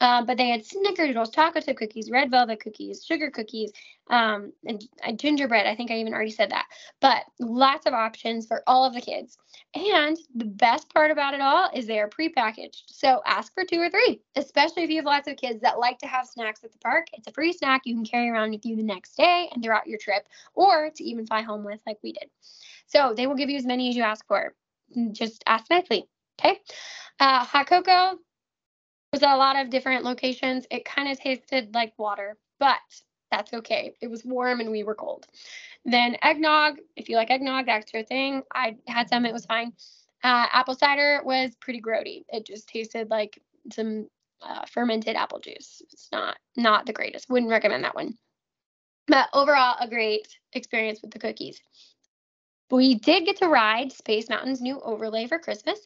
Um, 0.00 0.26
but 0.26 0.36
they 0.36 0.48
had 0.48 0.64
snickerdoodles, 0.64 1.32
chocolate 1.32 1.64
chip 1.64 1.76
cookies, 1.76 2.10
red 2.10 2.30
velvet 2.30 2.60
cookies, 2.60 3.04
sugar 3.04 3.30
cookies, 3.30 3.72
um, 4.10 4.52
and 4.66 4.84
uh, 5.02 5.12
gingerbread. 5.12 5.66
I 5.66 5.74
think 5.76 5.90
I 5.90 5.98
even 5.98 6.12
already 6.12 6.30
said 6.30 6.50
that. 6.50 6.66
But 7.00 7.24
lots 7.40 7.86
of 7.86 7.94
options 7.94 8.46
for 8.46 8.62
all 8.66 8.84
of 8.84 8.92
the 8.92 9.00
kids. 9.00 9.38
And 9.74 10.18
the 10.34 10.44
best 10.44 10.92
part 10.92 11.10
about 11.10 11.32
it 11.34 11.40
all 11.40 11.70
is 11.72 11.86
they 11.86 12.00
are 12.00 12.10
prepackaged. 12.10 12.82
So 12.86 13.22
ask 13.24 13.54
for 13.54 13.64
two 13.64 13.80
or 13.80 13.88
three, 13.88 14.20
especially 14.36 14.82
if 14.82 14.90
you 14.90 14.96
have 14.96 15.06
lots 15.06 15.28
of 15.28 15.36
kids 15.36 15.62
that 15.62 15.78
like 15.78 15.98
to 16.00 16.06
have 16.06 16.26
snacks 16.26 16.64
at 16.64 16.72
the 16.72 16.78
park. 16.78 17.06
It's 17.12 17.28
a 17.28 17.32
free 17.32 17.52
snack 17.52 17.82
you 17.84 17.94
can 17.94 18.04
carry 18.04 18.28
around 18.28 18.50
with 18.50 18.66
you 18.66 18.76
the 18.76 18.82
next 18.82 19.16
day 19.16 19.48
and 19.52 19.62
throughout 19.62 19.86
your 19.86 19.98
trip, 19.98 20.26
or 20.54 20.90
to 20.94 21.04
even 21.04 21.26
fly 21.26 21.42
home 21.42 21.64
with, 21.64 21.80
like 21.86 21.98
we 22.02 22.12
did. 22.12 22.28
So 22.88 23.14
they 23.16 23.26
will 23.26 23.36
give 23.36 23.48
you 23.48 23.56
as 23.56 23.64
many 23.64 23.88
as 23.88 23.96
you 23.96 24.02
ask 24.02 24.26
for. 24.26 24.54
Just 25.12 25.42
ask 25.46 25.70
nicely. 25.70 26.08
Okay. 26.40 26.60
Uh, 27.20 27.44
hot 27.44 27.66
cocoa, 27.66 28.18
was 29.12 29.22
a 29.22 29.36
lot 29.36 29.56
of 29.56 29.70
different 29.70 30.04
locations. 30.04 30.66
It 30.70 30.84
kind 30.84 31.08
of 31.08 31.18
tasted 31.18 31.72
like 31.72 31.92
water, 31.96 32.36
but 32.58 32.78
that's 33.30 33.52
okay. 33.52 33.94
It 34.00 34.10
was 34.10 34.24
warm 34.24 34.60
and 34.60 34.70
we 34.70 34.82
were 34.82 34.96
cold. 34.96 35.26
Then 35.84 36.16
eggnog, 36.22 36.78
if 36.96 37.08
you 37.08 37.16
like 37.16 37.30
eggnog, 37.30 37.66
that's 37.66 37.92
your 37.94 38.02
thing. 38.02 38.42
I 38.52 38.76
had 38.88 39.08
some, 39.08 39.24
it 39.24 39.32
was 39.32 39.46
fine. 39.46 39.72
Uh, 40.24 40.46
apple 40.52 40.74
cider 40.74 41.20
was 41.24 41.54
pretty 41.60 41.80
grody. 41.80 42.24
It 42.28 42.46
just 42.46 42.68
tasted 42.68 43.08
like 43.10 43.40
some 43.72 44.08
uh, 44.42 44.64
fermented 44.66 45.16
apple 45.16 45.38
juice. 45.38 45.80
It's 45.92 46.08
not 46.10 46.36
not 46.56 46.86
the 46.86 46.92
greatest. 46.92 47.30
Wouldn't 47.30 47.50
recommend 47.50 47.84
that 47.84 47.94
one. 47.94 48.14
But 49.06 49.28
overall, 49.32 49.76
a 49.80 49.88
great 49.88 50.26
experience 50.54 51.00
with 51.02 51.10
the 51.10 51.18
cookies. 51.18 51.60
We 52.70 52.94
did 52.94 53.26
get 53.26 53.36
to 53.38 53.48
ride 53.48 53.92
Space 53.92 54.28
Mountain's 54.28 54.62
new 54.62 54.80
overlay 54.80 55.26
for 55.26 55.38
Christmas, 55.38 55.78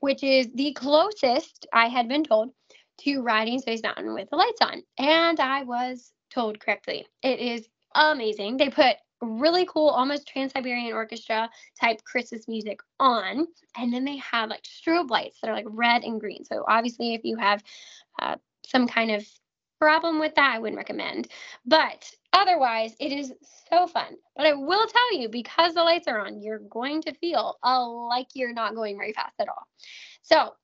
which 0.00 0.22
is 0.22 0.48
the 0.54 0.72
closest 0.72 1.66
I 1.72 1.88
had 1.88 2.08
been 2.08 2.24
told 2.24 2.50
to 3.00 3.20
riding 3.20 3.58
Space 3.58 3.82
Mountain 3.82 4.14
with 4.14 4.30
the 4.30 4.36
lights 4.36 4.60
on. 4.60 4.82
And 4.98 5.38
I 5.40 5.62
was 5.64 6.12
told 6.32 6.60
correctly. 6.60 7.06
It 7.22 7.40
is 7.40 7.68
amazing. 7.94 8.56
They 8.56 8.70
put 8.70 8.96
really 9.22 9.66
cool, 9.66 9.88
almost 9.88 10.28
Trans 10.28 10.52
Siberian 10.52 10.92
Orchestra 10.92 11.48
type 11.80 12.02
Christmas 12.04 12.48
music 12.48 12.80
on. 13.00 13.46
And 13.76 13.92
then 13.92 14.04
they 14.04 14.18
have 14.18 14.50
like 14.50 14.64
strobe 14.64 15.10
lights 15.10 15.38
that 15.40 15.50
are 15.50 15.54
like 15.54 15.66
red 15.68 16.04
and 16.04 16.20
green. 16.20 16.44
So 16.44 16.64
obviously, 16.68 17.14
if 17.14 17.22
you 17.24 17.36
have 17.36 17.62
uh, 18.20 18.36
some 18.66 18.86
kind 18.86 19.10
of 19.10 19.26
problem 19.80 20.18
with 20.18 20.34
that, 20.34 20.54
I 20.54 20.58
wouldn't 20.58 20.78
recommend. 20.78 21.28
But 21.64 22.10
otherwise, 22.32 22.94
it 23.00 23.12
is 23.12 23.32
so 23.70 23.86
fun. 23.86 24.16
But 24.36 24.46
I 24.46 24.54
will 24.54 24.86
tell 24.86 25.18
you, 25.18 25.28
because 25.28 25.74
the 25.74 25.82
lights 25.82 26.08
are 26.08 26.24
on, 26.24 26.42
you're 26.42 26.60
going 26.70 27.02
to 27.02 27.14
feel 27.14 27.56
uh, 27.62 27.88
like 27.88 28.28
you're 28.34 28.52
not 28.52 28.74
going 28.74 28.96
very 28.96 29.12
fast 29.12 29.34
at 29.38 29.48
all. 29.48 29.66
So 30.22 30.54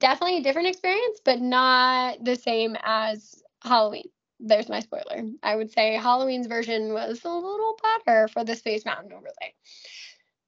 definitely 0.00 0.38
a 0.38 0.42
different 0.42 0.68
experience, 0.68 1.20
but 1.24 1.40
not 1.40 2.24
the 2.24 2.36
same 2.36 2.76
as 2.82 3.42
Halloween. 3.62 4.08
There's 4.40 4.68
my 4.68 4.80
spoiler. 4.80 5.22
I 5.42 5.56
would 5.56 5.70
say 5.70 5.94
Halloween's 5.94 6.46
version 6.46 6.94
was 6.94 7.22
a 7.24 7.28
little 7.28 7.78
better 7.82 8.26
for 8.28 8.42
the 8.42 8.56
Space 8.56 8.86
Mountain 8.86 9.12
overlay. 9.12 9.54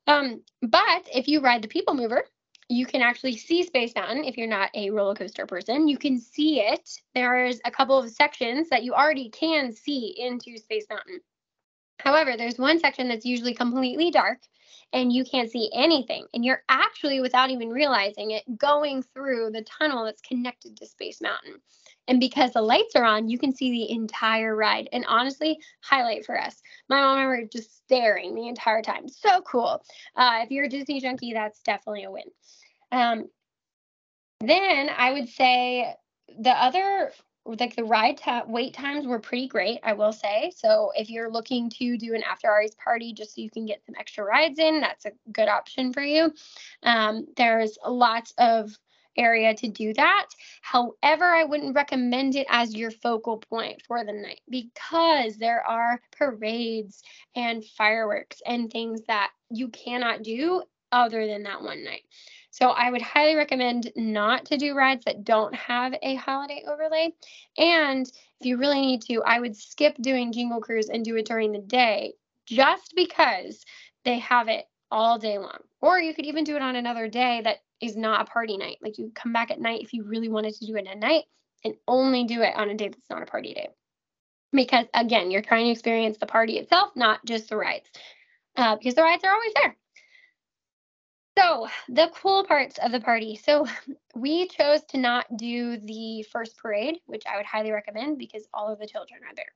Um, 0.07 0.43
but 0.63 1.09
if 1.15 1.29
you 1.29 1.41
ride 1.41 1.63
the 1.63 1.69
People 1.69 1.95
Mover, 1.95 2.25
you 2.73 2.87
can 2.87 3.03
actually 3.03 3.37
see 3.37 3.63
Space 3.63 3.95
Mountain 3.95 4.25
if 4.25 4.39
you're 4.39 4.47
not 4.47 4.71
a 4.75 4.91
roller 4.91 5.15
coaster 5.15 5.47
person. 5.47 5.89
You 5.89 5.99
can 5.99 6.19
see 6.19 6.61
it. 6.61 6.89
There's 7.15 7.61
a 7.67 7.71
couple 7.71 7.99
of 7.99 8.11
sections 8.11 8.71
that 8.71 8.83
you 8.83 8.95
already 8.95 9.29
can 9.29 9.73
see 9.73 10.15
into 10.19 10.57
Space 10.57 10.87
Mountain. 10.89 11.21
However, 11.99 12.35
there's 12.37 12.59
one 12.59 12.81
section 12.81 13.09
that's 13.09 13.27
usually 13.27 13.55
completely 13.55 14.11
dark 14.11 14.39
and 14.93 15.13
you 15.13 15.25
can't 15.25 15.51
see 15.51 15.71
anything. 15.75 16.27
And 16.33 16.45
you're 16.45 16.63
actually, 16.69 17.21
without 17.21 17.51
even 17.51 17.69
realizing 17.69 18.33
it, 18.33 18.43
going 18.57 19.03
through 19.03 19.51
the 19.51 19.63
tunnel 19.63 20.05
that's 20.05 20.23
connected 20.23 20.77
to 20.79 20.87
Space 20.87 21.21
Mountain. 21.21 21.61
And 22.09 22.19
because 22.19 22.53
the 22.53 22.63
lights 22.63 22.97
are 22.97 23.05
on, 23.05 23.29
you 23.29 23.39
can 23.39 23.55
see 23.55 23.71
the 23.71 23.91
entire 23.91 24.57
ride. 24.57 24.89
And 24.93 25.05
honestly, 25.07 25.59
highlight 25.83 26.27
for 26.27 26.41
us. 26.41 26.61
My 26.89 27.01
mom 27.01 27.19
and 27.19 27.25
I 27.25 27.27
were 27.27 27.45
just 27.45 27.77
staring 27.77 28.35
the 28.35 28.49
entire 28.49 28.83
time. 28.83 29.09
So 29.09 29.41
cool. 29.43 29.83
Uh, 30.17 30.41
if 30.43 30.51
you're 30.51 30.65
a 30.65 30.69
Disney 30.69 31.01
junkie, 31.01 31.33
that's 31.33 31.61
definitely 31.61 32.05
a 32.05 32.11
win. 32.11 32.25
Um, 32.93 33.29
then 34.41 34.91
I 34.97 35.13
would 35.13 35.29
say 35.29 35.95
the 36.39 36.51
other 36.51 37.13
like 37.45 37.75
the 37.75 37.85
ride 37.85 38.19
ta- 38.19 38.45
wait 38.47 38.73
times 38.73 39.05
were 39.05 39.19
pretty 39.19 39.49
great, 39.49 39.81
I 39.83 39.95
will 39.95 40.13
say. 40.13 40.53
So 40.57 40.93
if 40.95 41.11
you're 41.11 41.31
looking 41.31 41.71
to 41.71 41.99
do 41.99 42.15
an 42.15 42.23
after 42.23 42.49
hours 42.49 42.75
party 42.77 43.13
just 43.13 43.35
so 43.35 43.41
you 43.41 43.51
can 43.51 43.67
get 43.67 43.85
some 43.85 43.97
extra 43.99 44.25
rides 44.25 44.61
in, 44.61 44.81
that's 44.81 45.07
a 45.07 45.13
good 45.33 45.49
option 45.49 45.93
for 45.93 46.03
you. 46.03 46.33
Um, 46.85 47.27
there's 47.37 47.77
lots 47.85 48.33
of 48.39 48.79
area 49.17 49.55
to 49.55 49.69
do 49.69 49.93
that. 49.95 50.27
However, 50.63 51.25
I 51.25 51.45
wouldn't 51.45 51.75
recommend 51.75 52.37
it 52.37 52.47
as 52.49 52.75
your 52.75 52.91
focal 52.91 53.39
point 53.39 53.83
for 53.87 54.05
the 54.05 54.13
night 54.13 54.41
because 54.49 55.37
there 55.37 55.67
are 55.67 56.01
parades 56.17 57.03
and 57.35 57.65
fireworks 57.65 58.41
and 58.47 58.71
things 58.71 59.01
that 59.09 59.31
you 59.51 59.69
cannot 59.69 60.23
do 60.23 60.63
other 60.93 61.27
than 61.27 61.43
that 61.43 61.63
one 61.63 61.85
night. 61.85 62.03
So 62.53 62.69
I 62.69 62.91
would 62.91 63.01
highly 63.01 63.35
recommend 63.35 63.91
not 63.97 64.45
to 64.47 64.59
do 64.59 64.75
rides 64.75 65.07
that 65.07 65.25
don't 65.25 65.55
have 65.55 65.95
a 66.03 66.17
holiday 66.17 66.63
overlay. 66.69 67.15
And 67.57 68.07
if 68.07 68.47
you 68.47 68.59
really 68.59 68.83
need 68.83 69.01
to, 69.03 69.23
I 69.25 69.41
would 69.41 69.57
skip 69.57 69.97
doing 70.03 70.33
Jingle 70.33 70.61
Cruise 70.61 70.91
and 70.91 71.03
do 71.03 71.17
it 71.17 71.25
during 71.25 71.53
the 71.53 71.61
day 71.61 72.13
just 72.47 72.93
because 72.95 73.65
they 74.05 74.19
have 74.19 74.49
it 74.49 74.67
all 74.91 75.19
day 75.19 75.39
long. 75.39 75.57
Or 75.81 75.99
you 75.99 76.13
could 76.13 76.27
even 76.27 76.45
do 76.45 76.55
it 76.55 76.61
on 76.61 76.77
another 76.77 77.09
day 77.09 77.41
that 77.43 77.61
is 77.81 77.97
not 77.97 78.21
a 78.21 78.31
party 78.31 78.59
night. 78.59 78.77
Like 78.83 78.99
you 78.99 79.11
come 79.15 79.33
back 79.33 79.51
at 79.51 79.59
night 79.59 79.81
if 79.81 79.95
you 79.95 80.05
really 80.05 80.29
wanted 80.29 80.55
to 80.57 80.67
do 80.67 80.77
it 80.77 80.87
at 80.87 80.99
night 80.99 81.25
and 81.65 81.75
only 81.89 82.25
do 82.25 82.43
it 82.43 82.55
on 82.55 82.69
a 82.69 82.75
day 82.75 82.89
that's 82.89 83.09
not 83.09 83.23
a 83.23 83.27
party 83.27 83.55
day. 83.55 83.71
Because 84.53 84.85
again, 84.93 85.31
you're 85.31 85.41
trying 85.41 85.65
to 85.65 85.71
experience 85.71 86.19
the 86.19 86.27
party 86.27 86.59
itself, 86.59 86.91
not 86.97 87.25
just 87.25 87.49
the 87.49 87.57
rides. 87.57 87.89
Uh, 88.57 88.77
because 88.77 88.95
the 88.95 89.03
rides 89.03 89.25
are 89.25 89.33
always 89.33 89.55
there. 89.55 89.75
So, 91.39 91.69
the 91.89 92.11
cool 92.15 92.45
parts 92.45 92.79
of 92.79 92.93
the 92.93 93.01
party. 93.01 93.37
So, 93.37 93.67
we 94.15 94.49
chose 94.49 94.85
to 94.91 94.99
not 94.99 95.27
do 95.37 95.79
the 95.79 96.25
first 96.31 96.59
parade, 96.59 96.99
which 97.07 97.23
I 97.27 97.37
would 97.37 97.47
highly 97.47 97.71
recommend 97.71 98.19
because 98.19 98.47
all 98.53 98.71
of 98.71 98.79
the 98.79 98.87
children 98.87 99.21
are 99.25 99.35
there. 99.35 99.53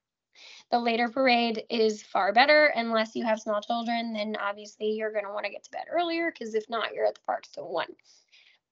The 0.71 0.79
later 0.79 1.09
parade 1.09 1.65
is 1.71 2.03
far 2.03 2.33
better 2.33 2.67
unless 2.75 3.15
you 3.15 3.25
have 3.25 3.41
small 3.41 3.61
children, 3.61 4.13
then 4.13 4.37
obviously 4.37 4.93
you're 4.93 5.13
going 5.13 5.25
to 5.25 5.33
want 5.33 5.45
to 5.47 5.53
get 5.53 5.65
to 5.65 5.71
bed 5.71 5.85
earlier 5.91 6.31
because 6.31 6.55
if 6.55 6.65
not, 6.69 6.93
you're 6.95 7.07
at 7.07 7.15
the 7.15 7.21
park 7.27 7.45
till 7.53 7.69
1. 7.69 7.87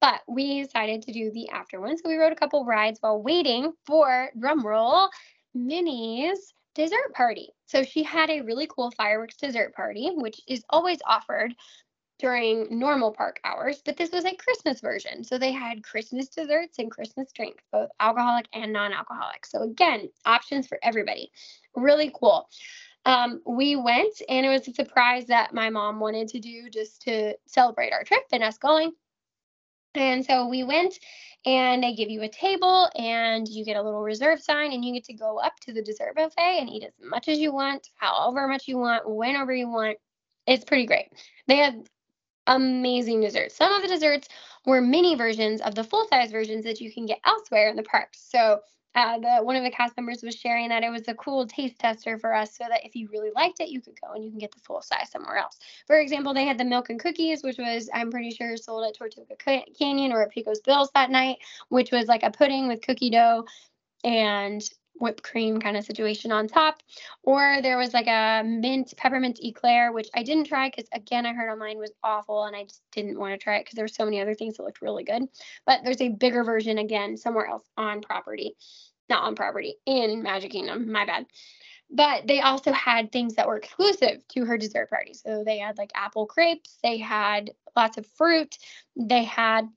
But 0.01 0.21
we 0.27 0.63
decided 0.63 1.03
to 1.03 1.13
do 1.13 1.31
the 1.31 1.49
after 1.51 1.81
one. 1.81 1.97
So, 1.97 2.09
we 2.09 2.17
rode 2.17 2.33
a 2.33 2.37
couple 2.37 2.65
rides 2.65 2.99
while 3.01 3.23
waiting 3.23 3.73
for 3.87 4.31
drumroll 4.39 5.09
Minnie's 5.55 6.55
dessert 6.75 7.15
party. 7.15 7.51
So, 7.67 7.83
she 7.83 8.03
had 8.03 8.31
a 8.31 8.43
really 8.43 8.67
cool 8.67 8.91
fireworks 8.91 9.37
dessert 9.37 9.75
party, 9.75 10.11
which 10.15 10.41
is 10.49 10.65
always 10.71 10.99
offered 11.07 11.55
during 12.25 12.67
normal 12.71 13.13
park 13.13 13.39
hours, 13.45 13.83
but 13.85 13.99
this 13.99 14.11
was 14.11 14.25
a 14.25 14.35
Christmas 14.35 14.81
version. 14.81 15.23
So 15.23 15.37
they 15.37 15.53
had 15.53 15.85
Christmas 15.85 16.29
desserts 16.29 16.79
and 16.79 16.91
Christmas 16.91 17.31
drinks, 17.33 17.63
both 17.71 17.91
alcoholic 18.01 18.47
and 18.55 18.73
non 18.73 18.95
alcoholic. 18.95 19.45
So, 19.45 19.61
again, 19.61 20.09
options 20.25 20.67
for 20.67 20.79
everybody. 20.83 21.31
Really 21.77 22.11
cool. 22.19 22.49
Um, 23.05 23.43
we 23.47 23.77
went, 23.77 24.15
and 24.27 24.47
it 24.47 24.49
was 24.49 24.67
a 24.67 24.73
surprise 24.73 25.27
that 25.27 25.53
my 25.53 25.69
mom 25.69 26.01
wanted 26.01 26.29
to 26.29 26.41
do 26.41 26.71
just 26.71 27.03
to 27.03 27.35
celebrate 27.47 27.93
our 27.93 28.05
trip 28.05 28.23
and 28.33 28.43
us 28.43 28.57
going. 28.57 28.93
And 29.95 30.25
so 30.25 30.49
we 30.49 30.65
went, 30.65 30.95
and 31.45 31.83
they 31.83 31.95
give 31.95 32.09
you 32.09 32.23
a 32.23 32.29
table, 32.31 32.89
and 32.97 33.47
you 33.47 33.67
get 33.67 33.77
a 33.77 33.83
little 33.83 34.03
reserve 34.03 34.41
sign, 34.41 34.73
and 34.73 34.83
you 34.83 34.95
get 34.95 35.05
to 35.05 35.13
go 35.15 35.37
up 35.37 35.61
to 35.67 35.75
the 35.75 35.83
dessert 35.83 36.15
buffet 36.17 36.59
and 36.59 36.71
eat 36.71 36.85
as 36.85 36.95
much 37.07 37.29
as 37.29 37.39
you 37.39 37.53
want, 37.53 37.87
however 37.97 38.49
much 38.49 38.67
you 38.67 38.79
want, 38.79 39.03
whenever 39.07 39.55
you 39.55 39.69
want 39.69 39.99
It's 40.47 40.65
pretty 40.65 40.87
great. 40.87 41.09
They 41.49 41.57
had 41.57 41.87
amazing 42.47 43.21
desserts. 43.21 43.57
Some 43.57 43.73
of 43.73 43.83
the 43.83 43.89
desserts 43.89 44.29
were 44.67 44.81
mini 44.81 45.15
versions 45.15 45.61
of 45.61 45.75
the 45.75 45.85
full 45.85 46.07
size 46.09 46.31
versions 46.31 46.65
that 46.65 46.81
you 46.81 46.93
can 46.93 47.07
get 47.07 47.21
elsewhere 47.25 47.69
in 47.69 47.77
the 47.77 47.83
parks. 47.83 48.27
So 48.31 48.61
uh, 48.95 49.19
the 49.19 49.43
one 49.43 49.57
of 49.57 49.65
the 49.65 49.71
cast 49.71 49.97
members 49.97 50.23
was 50.23 50.37
sharing 50.37 50.69
that 50.69 50.85
it 50.85 50.91
was 50.91 51.09
a 51.09 51.15
cool 51.15 51.47
taste 51.47 51.81
tester 51.81 52.17
for 52.17 52.33
us, 52.33 52.57
so 52.57 52.65
that 52.69 52.85
if 52.85 52.95
you 52.95 53.09
really 53.11 53.31
liked 53.35 53.59
it, 53.59 53.69
you 53.69 53.81
could 53.81 53.99
go 54.01 54.13
and 54.15 54.25
you 54.25 54.31
can 54.31 54.39
get 54.39 54.53
the 54.53 54.61
full 54.61 54.81
size 54.83 55.11
somewhere 55.11 55.37
else. 55.37 55.59
For 55.87 55.99
example, 55.99 56.33
they 56.33 56.45
had 56.45 56.59
the 56.59 56.65
milk 56.65 56.91
and 56.91 57.01
cookies, 57.01 57.43
which 57.43 57.59
was 57.59 57.91
I'm 57.93 58.11
pretty 58.11 58.31
sure 58.31 58.57
sold 58.57 58.87
at 58.87 58.97
Tortuga 58.97 59.35
Canyon 59.77 60.13
or 60.13 60.23
at 60.23 60.31
Pecos 60.31 60.61
Bill's 60.61 60.91
that 60.95 61.11
night, 61.11 61.39
which 61.71 61.91
was 61.91 62.07
like 62.07 62.23
a 62.23 62.31
pudding 62.31 62.69
with 62.69 62.83
cookie 62.83 63.11
dough 63.11 63.45
and 64.05 64.63
whipped 64.95 65.23
cream 65.23 65.61
kind 65.61 65.77
of 65.77 65.85
situation 65.85 66.33
on 66.33 66.47
top. 66.49 66.83
Or 67.23 67.59
there 67.63 67.79
was 67.79 67.93
like 67.93 68.07
a 68.07 68.43
mint 68.45 68.95
peppermint 68.97 69.41
eclair, 69.43 69.93
which 69.93 70.09
I 70.15 70.23
didn't 70.23 70.47
try 70.47 70.71
because 70.71 70.89
again 70.93 71.27
I 71.27 71.33
heard 71.33 71.53
online 71.53 71.79
was 71.79 71.93
awful 72.03 72.45
and 72.45 72.57
I 72.57 72.65
just 72.65 72.83
didn't 72.93 73.19
want 73.19 73.33
to 73.33 73.39
try 73.39 73.57
it 73.57 73.65
because 73.65 73.75
there 73.75 73.85
were 73.85 73.89
so 73.89 74.05
many 74.05 74.21
other 74.21 74.35
things 74.35 74.57
that 74.57 74.63
looked 74.63 74.83
really 74.83 75.05
good. 75.05 75.23
But 75.67 75.81
there's 75.85 76.01
a 76.01 76.09
bigger 76.09 76.45
version 76.45 76.79
again 76.79 77.17
somewhere 77.17 77.47
else 77.47 77.69
on 77.77 78.01
property. 78.01 78.57
Not 79.11 79.25
on 79.25 79.35
property, 79.35 79.77
in 79.85 80.23
Magic 80.23 80.51
Kingdom. 80.51 80.91
My 80.91 81.05
bad. 81.05 81.27
But 81.91 82.27
they 82.27 82.41
also 82.41 82.73
had 82.73 83.13
things 83.13 83.35
that 83.35 83.47
were 83.47 83.57
exclusive 83.57 84.27
to 84.29 84.45
her 84.47 84.57
dessert 84.57 84.89
party. 84.89 85.13
So 85.13 85.45
they 85.45 85.59
had 85.59 85.77
like 85.77 85.93
apple 85.95 86.27
crepes, 86.27 86.79
they 86.83 86.99
had 86.99 87.51
lots 87.77 87.99
of 87.99 88.07
fruit, 88.07 88.57
they 88.97 89.25
had 89.25 89.69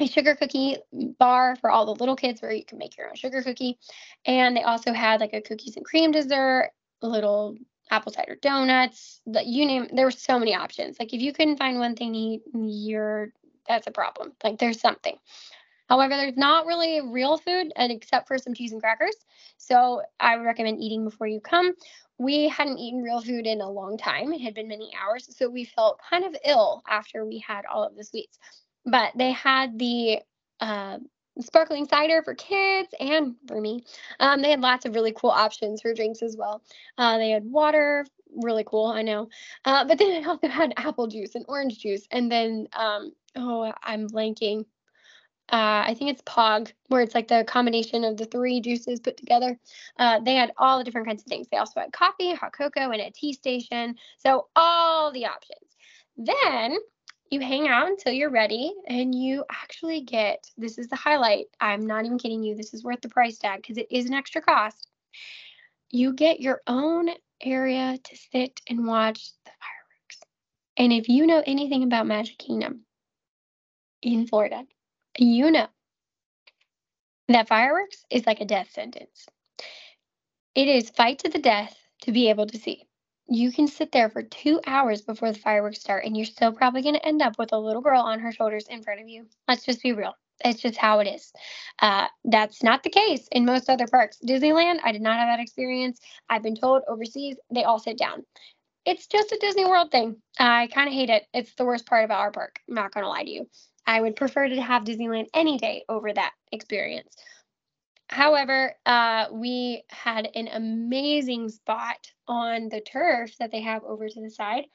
a 0.00 0.06
sugar 0.06 0.34
cookie 0.34 0.76
bar 1.18 1.56
for 1.56 1.70
all 1.70 1.86
the 1.86 1.94
little 1.94 2.16
kids 2.16 2.42
where 2.42 2.52
you 2.52 2.64
can 2.64 2.78
make 2.78 2.96
your 2.96 3.08
own 3.08 3.14
sugar 3.14 3.42
cookie. 3.42 3.78
And 4.26 4.56
they 4.56 4.62
also 4.62 4.92
had 4.92 5.20
like 5.20 5.32
a 5.32 5.40
cookies 5.40 5.76
and 5.76 5.84
cream 5.84 6.10
dessert, 6.10 6.70
little 7.02 7.56
apple 7.90 8.12
cider 8.12 8.36
donuts, 8.40 9.20
the, 9.26 9.42
you 9.44 9.66
name 9.66 9.88
there 9.92 10.06
were 10.06 10.10
so 10.10 10.38
many 10.38 10.54
options. 10.54 10.98
Like 10.98 11.12
if 11.12 11.20
you 11.20 11.32
couldn't 11.32 11.58
find 11.58 11.78
one 11.78 11.94
thing 11.94 12.12
to 12.12 12.18
eat, 12.18 12.42
you're 12.54 13.28
that's 13.68 13.86
a 13.86 13.92
problem. 13.92 14.32
Like 14.42 14.58
there's 14.58 14.80
something. 14.80 15.16
However, 15.88 16.16
there's 16.16 16.36
not 16.36 16.66
really 16.66 17.02
real 17.02 17.36
food 17.36 17.72
and 17.76 17.92
except 17.92 18.26
for 18.26 18.38
some 18.38 18.54
cheese 18.54 18.72
and 18.72 18.80
crackers. 18.80 19.16
So 19.58 20.02
I 20.18 20.36
would 20.36 20.44
recommend 20.44 20.80
eating 20.80 21.04
before 21.04 21.26
you 21.26 21.40
come. 21.40 21.74
We 22.16 22.48
hadn't 22.48 22.78
eaten 22.78 23.02
real 23.02 23.20
food 23.20 23.46
in 23.46 23.60
a 23.60 23.70
long 23.70 23.98
time. 23.98 24.32
It 24.32 24.40
had 24.40 24.54
been 24.54 24.68
many 24.68 24.92
hours. 24.98 25.28
So 25.36 25.48
we 25.48 25.64
felt 25.64 26.00
kind 26.08 26.24
of 26.24 26.34
ill 26.44 26.82
after 26.88 27.26
we 27.26 27.38
had 27.46 27.66
all 27.66 27.84
of 27.84 27.96
the 27.96 28.04
sweets 28.04 28.38
but 28.84 29.12
they 29.16 29.32
had 29.32 29.78
the 29.78 30.20
uh, 30.60 30.98
sparkling 31.40 31.86
cider 31.86 32.22
for 32.22 32.34
kids 32.34 32.88
and 33.00 33.34
for 33.46 33.60
me. 33.60 33.84
Um, 34.20 34.42
they 34.42 34.50
had 34.50 34.60
lots 34.60 34.86
of 34.86 34.94
really 34.94 35.12
cool 35.12 35.30
options 35.30 35.82
for 35.82 35.94
drinks 35.94 36.22
as 36.22 36.36
well. 36.36 36.62
Uh, 36.98 37.18
they 37.18 37.30
had 37.30 37.44
water, 37.44 38.06
really 38.42 38.64
cool, 38.64 38.86
I 38.86 39.02
know. 39.02 39.28
Uh, 39.64 39.84
but 39.84 39.98
then 39.98 40.10
they 40.10 40.28
also 40.28 40.48
had 40.48 40.74
apple 40.76 41.06
juice 41.06 41.34
and 41.34 41.44
orange 41.48 41.78
juice, 41.78 42.06
and 42.10 42.30
then 42.30 42.68
um, 42.72 43.12
oh, 43.36 43.72
I'm 43.82 44.08
blanking. 44.08 44.64
Uh, 45.50 45.84
I 45.86 45.94
think 45.98 46.10
it's 46.10 46.22
Pog, 46.22 46.72
where 46.88 47.02
it's 47.02 47.14
like 47.14 47.28
the 47.28 47.44
combination 47.46 48.02
of 48.02 48.16
the 48.16 48.24
three 48.24 48.60
juices 48.62 48.98
put 49.00 49.18
together. 49.18 49.58
Uh, 49.98 50.20
they 50.20 50.36
had 50.36 50.52
all 50.56 50.78
the 50.78 50.84
different 50.84 51.06
kinds 51.06 51.22
of 51.22 51.26
things. 51.26 51.48
They 51.50 51.58
also 51.58 51.80
had 51.80 51.92
coffee, 51.92 52.32
hot 52.32 52.54
cocoa, 52.54 52.90
and 52.90 53.02
a 53.02 53.10
tea 53.10 53.34
station. 53.34 53.96
So 54.16 54.48
all 54.56 55.12
the 55.12 55.26
options. 55.26 55.76
Then 56.16 56.78
you 57.30 57.40
hang 57.40 57.68
out 57.68 57.88
until 57.88 58.12
you're 58.12 58.30
ready 58.30 58.72
and 58.86 59.14
you 59.14 59.44
actually 59.50 60.02
get 60.02 60.46
this 60.56 60.78
is 60.78 60.88
the 60.88 60.96
highlight. 60.96 61.46
I'm 61.60 61.86
not 61.86 62.04
even 62.04 62.18
kidding 62.18 62.42
you. 62.42 62.54
This 62.54 62.74
is 62.74 62.84
worth 62.84 63.00
the 63.00 63.08
price 63.08 63.38
tag 63.38 63.62
because 63.62 63.78
it 63.78 63.86
is 63.90 64.06
an 64.06 64.14
extra 64.14 64.40
cost. 64.40 64.88
You 65.90 66.12
get 66.12 66.40
your 66.40 66.60
own 66.66 67.10
area 67.40 67.98
to 68.02 68.16
sit 68.32 68.60
and 68.68 68.86
watch 68.86 69.30
the 69.44 69.50
fireworks. 69.50 70.20
And 70.76 70.92
if 70.92 71.08
you 71.08 71.26
know 71.26 71.42
anything 71.46 71.82
about 71.82 72.06
Magic 72.06 72.38
Kingdom 72.38 72.80
in 74.02 74.26
Florida, 74.26 74.64
you 75.18 75.50
know 75.50 75.68
that 77.28 77.48
fireworks 77.48 78.04
is 78.10 78.26
like 78.26 78.40
a 78.40 78.44
death 78.44 78.70
sentence. 78.70 79.26
It 80.54 80.68
is 80.68 80.90
fight 80.90 81.20
to 81.20 81.28
the 81.30 81.38
death 81.38 81.76
to 82.02 82.12
be 82.12 82.28
able 82.28 82.46
to 82.46 82.58
see 82.58 82.86
you 83.28 83.50
can 83.52 83.66
sit 83.66 83.92
there 83.92 84.10
for 84.10 84.22
two 84.22 84.60
hours 84.66 85.02
before 85.02 85.32
the 85.32 85.38
fireworks 85.38 85.80
start 85.80 86.04
and 86.04 86.16
you're 86.16 86.26
still 86.26 86.52
probably 86.52 86.82
going 86.82 86.94
to 86.94 87.06
end 87.06 87.22
up 87.22 87.38
with 87.38 87.52
a 87.52 87.58
little 87.58 87.82
girl 87.82 88.00
on 88.02 88.20
her 88.20 88.32
shoulders 88.32 88.66
in 88.68 88.82
front 88.82 89.00
of 89.00 89.08
you. 89.08 89.26
Let's 89.48 89.64
just 89.64 89.82
be 89.82 89.92
real. 89.92 90.14
It's 90.44 90.60
just 90.60 90.76
how 90.76 90.98
it 90.98 91.06
is. 91.06 91.32
Uh, 91.80 92.06
that's 92.24 92.62
not 92.62 92.82
the 92.82 92.90
case 92.90 93.28
in 93.32 93.44
most 93.44 93.70
other 93.70 93.86
parks. 93.86 94.18
Disneyland, 94.26 94.80
I 94.84 94.92
did 94.92 95.00
not 95.00 95.18
have 95.18 95.28
that 95.28 95.42
experience. 95.42 96.00
I've 96.28 96.42
been 96.42 96.56
told 96.56 96.82
overseas, 96.88 97.36
they 97.50 97.64
all 97.64 97.78
sit 97.78 97.96
down. 97.96 98.24
It's 98.84 99.06
just 99.06 99.32
a 99.32 99.38
Disney 99.40 99.64
World 99.64 99.90
thing. 99.90 100.16
I 100.38 100.66
kind 100.66 100.88
of 100.88 100.94
hate 100.94 101.08
it. 101.08 101.24
It's 101.32 101.54
the 101.54 101.64
worst 101.64 101.86
part 101.86 102.04
about 102.04 102.20
our 102.20 102.32
park. 102.32 102.58
I'm 102.68 102.74
not 102.74 102.92
going 102.92 103.04
to 103.04 103.08
lie 103.08 103.22
to 103.22 103.30
you. 103.30 103.48
I 103.86 104.00
would 104.00 104.16
prefer 104.16 104.48
to 104.48 104.60
have 104.60 104.84
Disneyland 104.84 105.26
any 105.32 105.56
day 105.56 105.84
over 105.88 106.12
that 106.12 106.32
experience. 106.52 107.16
However, 108.14 108.76
uh, 108.86 109.26
we 109.32 109.82
had 109.90 110.30
an 110.36 110.48
amazing 110.52 111.48
spot 111.48 112.12
on 112.28 112.68
the 112.68 112.80
turf 112.80 113.36
that 113.40 113.50
they 113.50 113.60
have 113.62 113.82
over 113.82 114.08
to 114.08 114.20
the 114.20 114.30
side. 114.30 114.66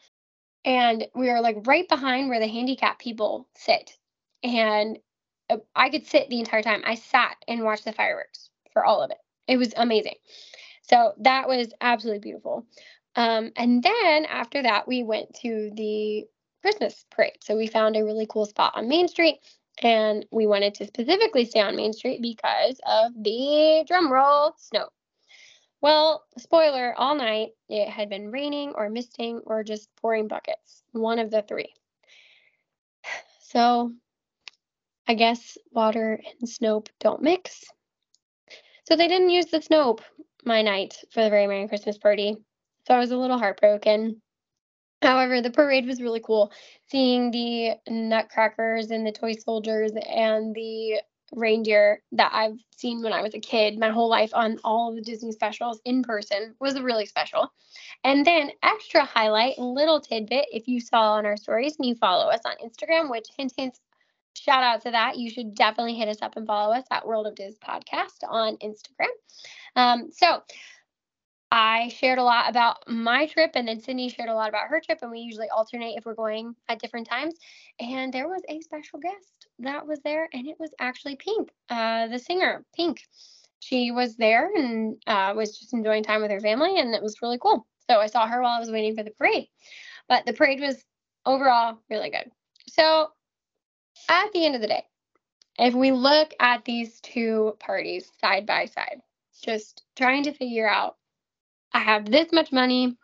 And 0.65 1.07
we 1.15 1.29
were 1.29 1.39
like 1.39 1.65
right 1.65 1.87
behind 1.87 2.27
where 2.27 2.41
the 2.41 2.49
handicap 2.49 2.99
people 2.99 3.47
sit. 3.55 3.97
And 4.43 4.99
uh, 5.49 5.59
I 5.73 5.89
could 5.89 6.05
sit 6.05 6.29
the 6.29 6.39
entire 6.39 6.61
time. 6.61 6.83
I 6.85 6.95
sat 6.95 7.37
and 7.47 7.63
watched 7.63 7.85
the 7.85 7.93
fireworks 7.93 8.49
for 8.73 8.83
all 8.83 9.01
of 9.01 9.09
it. 9.09 9.17
It 9.47 9.55
was 9.55 9.73
amazing. 9.77 10.15
So 10.81 11.13
that 11.19 11.47
was 11.47 11.73
absolutely 11.79 12.19
beautiful. 12.19 12.65
Um, 13.15 13.53
and 13.55 13.81
then 13.81 14.25
after 14.25 14.61
that, 14.63 14.85
we 14.85 15.03
went 15.03 15.33
to 15.43 15.71
the 15.75 16.25
Christmas 16.61 17.05
parade. 17.09 17.37
So 17.41 17.55
we 17.55 17.67
found 17.67 17.95
a 17.95 18.03
really 18.03 18.27
cool 18.29 18.45
spot 18.45 18.73
on 18.75 18.89
Main 18.89 19.07
Street 19.07 19.37
and 19.79 20.25
we 20.31 20.45
wanted 20.45 20.75
to 20.75 20.87
specifically 20.87 21.45
stay 21.45 21.61
on 21.61 21.75
Main 21.75 21.93
Street 21.93 22.21
because 22.21 22.79
of 22.85 23.11
the 23.15 23.83
drum 23.87 24.11
roll 24.11 24.53
snow. 24.57 24.89
Well, 25.81 26.25
spoiler, 26.37 26.93
all 26.97 27.15
night 27.15 27.49
it 27.69 27.87
had 27.87 28.09
been 28.09 28.31
raining 28.31 28.73
or 28.75 28.89
misting 28.89 29.41
or 29.45 29.63
just 29.63 29.89
pouring 30.01 30.27
buckets, 30.27 30.83
one 30.91 31.19
of 31.19 31.31
the 31.31 31.41
three. 31.41 31.73
So 33.51 33.91
I 35.07 35.15
guess 35.15 35.57
water 35.71 36.21
and 36.39 36.47
Snoap 36.47 36.87
don't 36.99 37.23
mix. 37.23 37.63
So 38.87 38.95
they 38.95 39.07
didn't 39.07 39.31
use 39.31 39.47
the 39.47 39.59
Snoap 39.59 40.01
my 40.45 40.61
night 40.61 40.97
for 41.11 41.23
the 41.23 41.31
very 41.31 41.47
Merry 41.47 41.67
Christmas 41.67 41.97
party. 41.97 42.37
So 42.85 42.93
I 42.93 42.99
was 42.99 43.09
a 43.09 43.17
little 43.17 43.39
heartbroken. 43.39 44.21
However, 45.01 45.41
the 45.41 45.51
parade 45.51 45.85
was 45.85 46.01
really 46.01 46.19
cool. 46.19 46.51
Seeing 46.87 47.31
the 47.31 47.75
nutcrackers 47.87 48.91
and 48.91 49.05
the 49.05 49.11
toy 49.11 49.33
soldiers 49.33 49.91
and 49.91 50.53
the 50.53 51.01
reindeer 51.33 52.01
that 52.11 52.31
I've 52.33 52.59
seen 52.75 53.01
when 53.01 53.13
I 53.13 53.21
was 53.21 53.33
a 53.33 53.39
kid, 53.39 53.79
my 53.79 53.89
whole 53.89 54.09
life 54.09 54.31
on 54.33 54.57
all 54.63 54.93
the 54.93 55.01
Disney 55.01 55.31
specials 55.31 55.79
in 55.85 56.03
person 56.03 56.55
was 56.59 56.79
really 56.79 57.05
special. 57.05 57.51
And 58.03 58.25
then, 58.25 58.51
extra 58.63 59.05
highlight, 59.05 59.57
little 59.59 60.01
tidbit 60.01 60.47
if 60.51 60.67
you 60.67 60.79
saw 60.79 61.13
on 61.13 61.25
our 61.25 61.37
stories 61.37 61.75
and 61.77 61.87
you 61.87 61.95
follow 61.95 62.29
us 62.29 62.41
on 62.45 62.55
Instagram, 62.63 63.09
which 63.09 63.27
hint, 63.37 63.53
hint, 63.57 63.79
shout 64.33 64.63
out 64.63 64.81
to 64.81 64.91
that. 64.91 65.17
You 65.17 65.29
should 65.29 65.55
definitely 65.55 65.95
hit 65.95 66.09
us 66.09 66.21
up 66.21 66.35
and 66.37 66.47
follow 66.47 66.73
us 66.73 66.85
at 66.91 67.05
World 67.05 67.27
of 67.27 67.35
Diz 67.35 67.57
Podcast 67.59 68.23
on 68.27 68.57
Instagram. 68.57 69.07
Um, 69.75 70.09
so, 70.11 70.41
I 71.51 71.89
shared 71.89 72.19
a 72.19 72.23
lot 72.23 72.49
about 72.49 72.87
my 72.87 73.25
trip, 73.25 73.51
and 73.55 73.67
then 73.67 73.79
Cindy 73.79 74.09
shared 74.09 74.29
a 74.29 74.35
lot 74.35 74.49
about 74.49 74.67
her 74.67 74.79
trip, 74.79 74.99
and 75.01 75.09
we 75.09 75.19
usually 75.19 75.49
alternate 75.49 75.95
if 75.97 76.05
we're 76.05 76.13
going 76.13 76.55
at 76.67 76.79
different 76.79 77.07
times. 77.07 77.35
And 77.79 78.13
there 78.13 78.27
was 78.27 78.43
a 78.47 78.61
special 78.61 78.99
guest 78.99 79.47
that 79.59 79.87
was 79.87 79.99
there, 80.01 80.29
and 80.31 80.47
it 80.47 80.57
was 80.59 80.71
actually 80.79 81.15
Pink, 81.15 81.49
uh, 81.69 82.07
the 82.07 82.19
singer, 82.19 82.65
Pink. 82.75 83.01
She 83.61 83.91
was 83.91 84.15
there 84.15 84.51
and 84.55 84.95
uh, 85.07 85.33
was 85.35 85.57
just 85.57 85.73
enjoying 85.73 86.03
time 86.03 86.21
with 86.21 86.31
her 86.31 86.39
family, 86.39 86.79
and 86.79 86.93
it 86.93 87.01
was 87.01 87.21
really 87.21 87.39
cool. 87.39 87.65
So 87.89 87.99
I 87.99 88.05
saw 88.05 88.27
her 88.27 88.41
while 88.41 88.55
I 88.55 88.59
was 88.59 88.71
waiting 88.71 88.95
for 88.95 89.03
the 89.03 89.11
parade. 89.11 89.47
But 90.07 90.25
the 90.25 90.33
parade 90.33 90.59
was 90.59 90.85
overall 91.25 91.79
really 91.89 92.11
good. 92.11 92.31
So 92.67 93.09
at 94.07 94.31
the 94.33 94.45
end 94.45 94.55
of 94.55 94.61
the 94.61 94.67
day, 94.67 94.83
if 95.57 95.73
we 95.73 95.91
look 95.91 96.33
at 96.39 96.63
these 96.63 97.01
two 97.01 97.57
parties 97.59 98.11
side 98.21 98.45
by 98.45 98.65
side, 98.65 99.01
just 99.41 99.83
trying 99.95 100.23
to 100.23 100.33
figure 100.33 100.69
out 100.69 100.97
I 101.73 101.79
have 101.79 102.05
this 102.05 102.31
much 102.31 102.51
money 102.51 102.97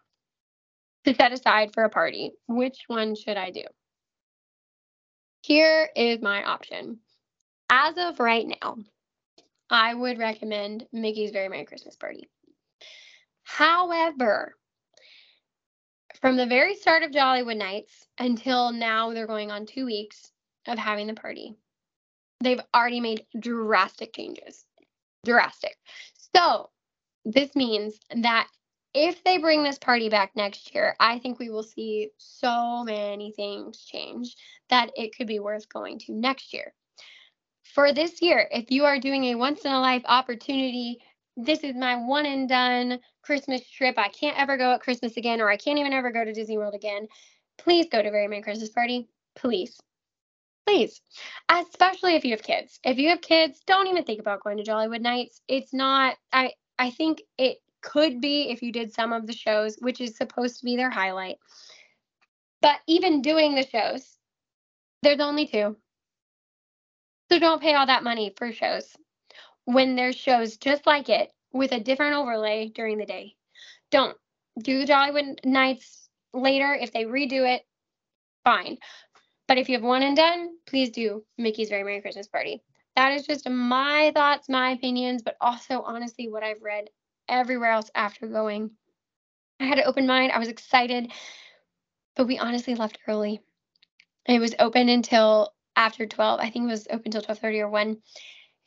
to 1.05 1.13
set 1.13 1.31
aside 1.31 1.71
for 1.73 1.83
a 1.83 1.89
party. 1.89 2.31
Which 2.47 2.83
one 2.87 3.15
should 3.15 3.37
I 3.37 3.51
do? 3.51 3.63
Here 5.41 5.89
is 5.95 6.21
my 6.21 6.43
option. 6.43 6.99
As 7.69 7.95
of 7.97 8.19
right 8.19 8.47
now, 8.61 8.77
I 9.69 9.93
would 9.93 10.17
recommend 10.17 10.87
Mickey's 10.91 11.31
Very 11.31 11.49
Merry 11.49 11.65
Christmas 11.65 11.95
Party. 11.95 12.29
However, 13.43 14.55
from 16.21 16.37
the 16.37 16.47
very 16.47 16.75
start 16.75 17.03
of 17.03 17.11
Jollywood 17.11 17.57
Nights 17.57 18.07
until 18.17 18.71
now, 18.71 19.13
they're 19.13 19.27
going 19.27 19.51
on 19.51 19.65
two 19.65 19.85
weeks 19.85 20.31
of 20.67 20.77
having 20.77 21.07
the 21.07 21.13
party. 21.13 21.55
They've 22.41 22.61
already 22.73 22.99
made 22.99 23.25
drastic 23.39 24.13
changes. 24.15 24.65
Drastic. 25.23 25.75
So 26.35 26.69
this 27.25 27.55
means 27.55 27.99
that 28.15 28.47
if 28.93 29.23
they 29.23 29.39
bring 29.39 29.63
this 29.63 29.77
party 29.77 30.07
back 30.07 30.31
next 30.35 30.73
year, 30.73 30.95
I 30.99 31.19
think 31.19 31.37
we 31.37 31.49
will 31.49 31.63
see 31.63 32.11
so 32.17 32.83
many 32.85 33.33
things 33.35 33.83
change 33.83 34.35
that 34.69 34.91
it 34.95 35.15
could 35.15 35.27
be 35.27 35.39
worth 35.39 35.67
going 35.67 35.99
to 35.99 36.13
next 36.13 36.53
year. 36.53 36.73
For 37.73 37.91
this 37.91 38.21
year, 38.21 38.47
if 38.51 38.71
you 38.71 38.85
are 38.85 38.99
doing 38.99 39.25
a 39.25 39.35
once 39.35 39.65
in 39.65 39.71
a 39.71 39.81
life 39.81 40.03
opportunity, 40.05 40.99
this 41.35 41.59
is 41.59 41.75
my 41.75 41.97
one 41.97 42.25
and 42.25 42.47
done 42.47 42.99
Christmas 43.21 43.67
trip. 43.69 43.95
I 43.97 44.07
can't 44.07 44.39
ever 44.39 44.55
go 44.55 44.71
at 44.71 44.81
Christmas 44.81 45.17
again, 45.17 45.41
or 45.41 45.49
I 45.49 45.57
can't 45.57 45.79
even 45.79 45.91
ever 45.91 46.11
go 46.11 46.23
to 46.23 46.31
Disney 46.31 46.57
World 46.57 46.75
again. 46.75 47.07
Please 47.57 47.87
go 47.91 48.01
to 48.01 48.11
Very 48.11 48.27
Merry 48.27 48.43
Christmas 48.43 48.69
Party. 48.69 49.09
Please. 49.35 49.77
Please. 50.65 51.01
Especially 51.49 52.15
if 52.15 52.23
you 52.23 52.31
have 52.31 52.43
kids. 52.43 52.79
If 52.83 52.97
you 52.97 53.09
have 53.09 53.21
kids, 53.21 53.59
don't 53.67 53.87
even 53.87 54.03
think 54.05 54.21
about 54.21 54.43
going 54.43 54.57
to 54.57 54.63
Jollywood 54.63 55.01
Nights. 55.01 55.41
It's 55.49 55.73
not 55.73 56.15
I 56.31 56.53
I 56.77 56.91
think 56.91 57.21
it 57.37 57.57
could 57.81 58.19
be 58.19 58.49
if 58.49 58.61
you 58.61 58.71
did 58.71 58.93
some 58.93 59.13
of 59.13 59.27
the 59.27 59.33
shows, 59.33 59.77
which 59.79 60.01
is 60.01 60.17
supposed 60.17 60.59
to 60.59 60.65
be 60.65 60.75
their 60.75 60.89
highlight. 60.89 61.37
But 62.61 62.79
even 62.87 63.21
doing 63.21 63.55
the 63.55 63.67
shows, 63.67 64.17
there's 65.03 65.19
only 65.19 65.45
two. 65.45 65.77
So 67.31 67.39
don't 67.39 67.61
pay 67.61 67.73
all 67.73 67.85
that 67.85 68.03
money 68.03 68.33
for 68.37 68.51
shows 68.51 68.95
when 69.65 69.95
there's 69.95 70.15
shows 70.15 70.57
just 70.57 70.85
like 70.85 71.09
it 71.09 71.31
with 71.51 71.71
a 71.71 71.79
different 71.79 72.15
overlay 72.15 72.69
during 72.69 72.97
the 72.97 73.05
day. 73.05 73.35
Don't 73.91 74.17
do 74.61 74.79
the 74.79 74.91
Jollywood 74.91 75.43
Nights 75.43 76.09
later. 76.33 76.73
If 76.73 76.91
they 76.91 77.05
redo 77.05 77.47
it, 77.55 77.65
fine. 78.43 78.77
But 79.47 79.57
if 79.57 79.69
you 79.69 79.75
have 79.75 79.83
one 79.83 80.01
and 80.01 80.15
done, 80.15 80.55
please 80.65 80.89
do 80.89 81.23
Mickey's 81.37 81.69
Very 81.69 81.83
Merry 81.83 82.01
Christmas 82.01 82.27
Party. 82.27 82.63
That 82.95 83.13
is 83.13 83.25
just 83.25 83.49
my 83.49 84.11
thoughts, 84.13 84.47
my 84.47 84.71
opinions, 84.71 85.21
but 85.21 85.35
also 85.41 85.81
honestly 85.81 86.29
what 86.29 86.43
I've 86.43 86.61
read 86.61 86.89
everywhere 87.27 87.71
else 87.71 87.91
after 87.93 88.27
going. 88.27 88.71
I 89.59 89.65
had 89.65 89.79
an 89.79 89.85
open 89.87 90.07
mind. 90.07 90.31
I 90.31 90.39
was 90.39 90.47
excited, 90.47 91.11
but 92.15 92.27
we 92.27 92.37
honestly 92.37 92.75
left 92.75 92.99
early. 93.07 93.41
It 94.27 94.39
was 94.39 94.55
open 94.59 94.89
until 94.89 95.53
after 95.75 96.05
12. 96.05 96.39
I 96.39 96.49
think 96.49 96.65
it 96.65 96.71
was 96.71 96.87
open 96.87 97.13
until 97.13 97.21
12:30 97.21 97.59
or 97.61 97.69
1. 97.69 97.97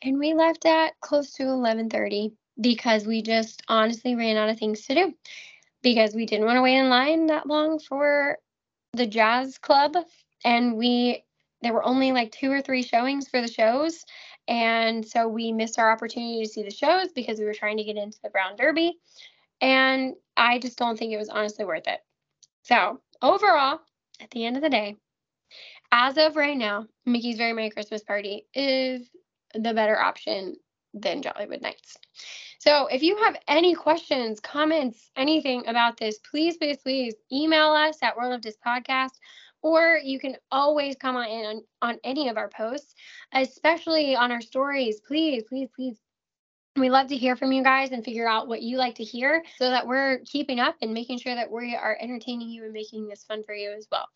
And 0.01 0.19
we 0.19 0.33
left 0.33 0.65
at 0.65 0.99
close 1.01 1.31
to 1.33 1.43
11:30 1.43 2.31
because 2.61 3.05
we 3.05 3.21
just 3.21 3.63
honestly 3.67 4.15
ran 4.15 4.37
out 4.37 4.49
of 4.49 4.59
things 4.59 4.85
to 4.85 4.95
do. 4.95 5.13
Because 5.81 6.13
we 6.13 6.25
didn't 6.25 6.45
want 6.45 6.57
to 6.57 6.61
wait 6.61 6.77
in 6.77 6.89
line 6.89 7.27
that 7.27 7.47
long 7.47 7.79
for 7.79 8.37
the 8.93 9.07
jazz 9.07 9.57
club 9.57 9.95
and 10.43 10.75
we 10.75 11.23
there 11.61 11.73
were 11.73 11.83
only 11.85 12.11
like 12.11 12.31
two 12.31 12.51
or 12.51 12.61
three 12.61 12.83
showings 12.83 13.27
for 13.27 13.41
the 13.41 13.51
shows 13.51 14.05
and 14.49 15.07
so 15.07 15.27
we 15.27 15.51
missed 15.51 15.77
our 15.77 15.91
opportunity 15.91 16.41
to 16.43 16.49
see 16.49 16.63
the 16.63 16.71
shows 16.71 17.11
because 17.13 17.37
we 17.37 17.45
were 17.45 17.53
trying 17.53 17.77
to 17.77 17.83
get 17.83 17.97
into 17.97 18.17
the 18.23 18.31
Brown 18.31 18.55
Derby. 18.55 18.97
And 19.61 20.15
I 20.35 20.57
just 20.57 20.77
don't 20.77 20.97
think 20.97 21.13
it 21.13 21.17
was 21.17 21.29
honestly 21.29 21.65
worth 21.65 21.87
it. 21.87 21.99
So, 22.63 22.99
overall, 23.21 23.79
at 24.19 24.31
the 24.31 24.45
end 24.45 24.55
of 24.55 24.63
the 24.63 24.69
day, 24.69 24.95
as 25.91 26.17
of 26.17 26.35
right 26.35 26.57
now, 26.57 26.87
Mickey's 27.05 27.37
Very 27.37 27.53
Merry 27.53 27.69
Christmas 27.69 28.03
Party 28.03 28.47
is 28.55 29.07
the 29.53 29.73
better 29.73 29.99
option 29.99 30.55
than 30.95 31.21
Jollywood 31.21 31.61
Nights. 31.61 31.97
So, 32.57 32.87
if 32.87 33.03
you 33.03 33.17
have 33.17 33.37
any 33.47 33.75
questions, 33.75 34.39
comments, 34.39 35.11
anything 35.15 35.67
about 35.67 35.97
this, 35.97 36.17
please, 36.17 36.57
please, 36.57 36.77
please 36.77 37.13
email 37.31 37.69
us 37.69 37.99
at 38.01 38.17
World 38.17 38.33
of 38.33 38.41
Dis 38.41 38.57
Podcast 38.65 39.11
or 39.61 39.99
you 40.03 40.19
can 40.19 40.35
always 40.51 40.95
comment 40.95 41.31
in 41.31 41.45
on, 41.45 41.61
on 41.81 41.97
any 42.03 42.29
of 42.29 42.37
our 42.37 42.49
posts, 42.49 42.93
especially 43.33 44.15
on 44.15 44.31
our 44.31 44.41
stories. 44.41 45.01
Please, 45.05 45.43
please, 45.47 45.69
please. 45.75 45.97
We 46.75 46.89
love 46.89 47.07
to 47.07 47.17
hear 47.17 47.35
from 47.35 47.51
you 47.51 47.63
guys 47.63 47.91
and 47.91 48.05
figure 48.05 48.27
out 48.27 48.47
what 48.47 48.61
you 48.61 48.77
like 48.77 48.95
to 48.95 49.03
hear 49.03 49.43
so 49.57 49.69
that 49.69 49.87
we're 49.87 50.19
keeping 50.25 50.59
up 50.59 50.75
and 50.81 50.93
making 50.93 51.19
sure 51.19 51.35
that 51.35 51.51
we 51.51 51.75
are 51.75 51.97
entertaining 51.99 52.49
you 52.49 52.63
and 52.63 52.71
making 52.71 53.07
this 53.07 53.23
fun 53.23 53.43
for 53.43 53.53
you 53.53 53.73
as 53.77 53.87
well. 53.91 54.07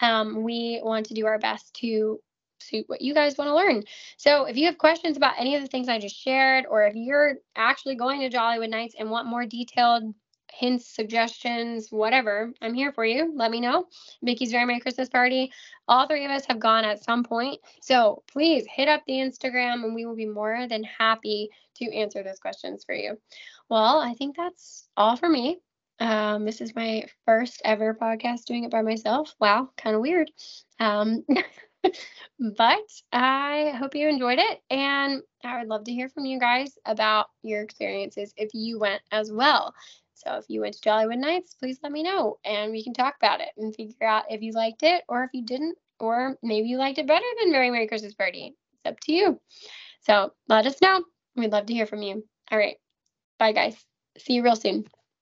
Um, 0.00 0.42
we 0.42 0.80
want 0.82 1.06
to 1.06 1.14
do 1.14 1.26
our 1.26 1.38
best 1.38 1.74
to 1.76 2.20
suit 2.60 2.84
what 2.88 3.00
you 3.00 3.14
guys 3.14 3.38
want 3.38 3.48
to 3.48 3.54
learn. 3.54 3.84
So 4.16 4.44
if 4.44 4.56
you 4.56 4.66
have 4.66 4.78
questions 4.78 5.16
about 5.16 5.34
any 5.38 5.54
of 5.56 5.62
the 5.62 5.68
things 5.68 5.88
I 5.88 5.98
just 5.98 6.16
shared, 6.16 6.66
or 6.68 6.84
if 6.86 6.94
you're 6.94 7.36
actually 7.56 7.94
going 7.94 8.20
to 8.20 8.36
Jollywood 8.36 8.70
Nights 8.70 8.94
and 8.98 9.10
want 9.10 9.26
more 9.26 9.46
detailed 9.46 10.14
hints, 10.52 10.86
suggestions, 10.86 11.88
whatever, 11.90 12.52
I'm 12.60 12.74
here 12.74 12.92
for 12.92 13.04
you. 13.04 13.32
Let 13.34 13.50
me 13.50 13.60
know. 13.60 13.86
Mickey's 14.20 14.50
Very 14.50 14.64
Merry 14.64 14.80
Christmas 14.80 15.08
Party. 15.08 15.52
All 15.88 16.06
three 16.06 16.24
of 16.24 16.30
us 16.30 16.44
have 16.46 16.60
gone 16.60 16.84
at 16.84 17.04
some 17.04 17.24
point. 17.24 17.60
So 17.80 18.22
please 18.30 18.64
hit 18.70 18.88
up 18.88 19.02
the 19.06 19.14
Instagram 19.14 19.84
and 19.84 19.94
we 19.94 20.06
will 20.06 20.16
be 20.16 20.26
more 20.26 20.66
than 20.68 20.84
happy 20.84 21.50
to 21.76 21.94
answer 21.94 22.22
those 22.22 22.38
questions 22.38 22.84
for 22.84 22.94
you. 22.94 23.18
Well, 23.68 24.00
I 24.00 24.14
think 24.14 24.36
that's 24.36 24.88
all 24.96 25.16
for 25.16 25.28
me. 25.28 25.58
Um, 25.98 26.44
this 26.44 26.60
is 26.60 26.74
my 26.74 27.04
first 27.24 27.62
ever 27.64 27.94
podcast 27.94 28.44
doing 28.44 28.64
it 28.64 28.70
by 28.70 28.82
myself. 28.82 29.34
Wow, 29.40 29.70
kind 29.76 29.94
of 29.94 30.02
weird. 30.02 30.30
Um, 30.80 31.24
but 32.56 32.78
I 33.12 33.72
hope 33.78 33.94
you 33.94 34.08
enjoyed 34.08 34.38
it. 34.38 34.60
And 34.70 35.22
I 35.44 35.58
would 35.58 35.68
love 35.68 35.84
to 35.84 35.92
hear 35.92 36.08
from 36.08 36.24
you 36.24 36.38
guys 36.38 36.76
about 36.84 37.26
your 37.42 37.62
experiences 37.62 38.32
if 38.36 38.50
you 38.52 38.78
went 38.78 39.02
as 39.10 39.30
well. 39.32 39.74
So 40.24 40.36
if 40.36 40.44
you 40.48 40.60
went 40.60 40.74
to 40.74 40.88
Jollywood 40.88 41.18
Nights, 41.18 41.54
please 41.54 41.78
let 41.82 41.92
me 41.92 42.02
know 42.02 42.38
and 42.44 42.70
we 42.70 42.84
can 42.84 42.94
talk 42.94 43.16
about 43.16 43.40
it 43.40 43.48
and 43.56 43.74
figure 43.74 44.06
out 44.06 44.24
if 44.30 44.40
you 44.42 44.52
liked 44.52 44.82
it 44.82 45.02
or 45.08 45.24
if 45.24 45.30
you 45.32 45.44
didn't, 45.44 45.76
or 45.98 46.36
maybe 46.42 46.68
you 46.68 46.78
liked 46.78 46.98
it 46.98 47.06
better 47.06 47.24
than 47.40 47.52
Very 47.52 47.70
Merry 47.70 47.86
Christmas 47.86 48.14
Party. 48.14 48.54
It's 48.74 48.86
up 48.86 49.00
to 49.00 49.12
you. 49.12 49.40
So 50.00 50.32
let 50.48 50.66
us 50.66 50.80
know. 50.80 51.04
We'd 51.36 51.52
love 51.52 51.66
to 51.66 51.74
hear 51.74 51.86
from 51.86 52.02
you. 52.02 52.24
All 52.50 52.58
right. 52.58 52.76
Bye, 53.38 53.52
guys. 53.52 53.76
See 54.18 54.34
you 54.34 54.42
real 54.42 54.56
soon. 54.56 54.84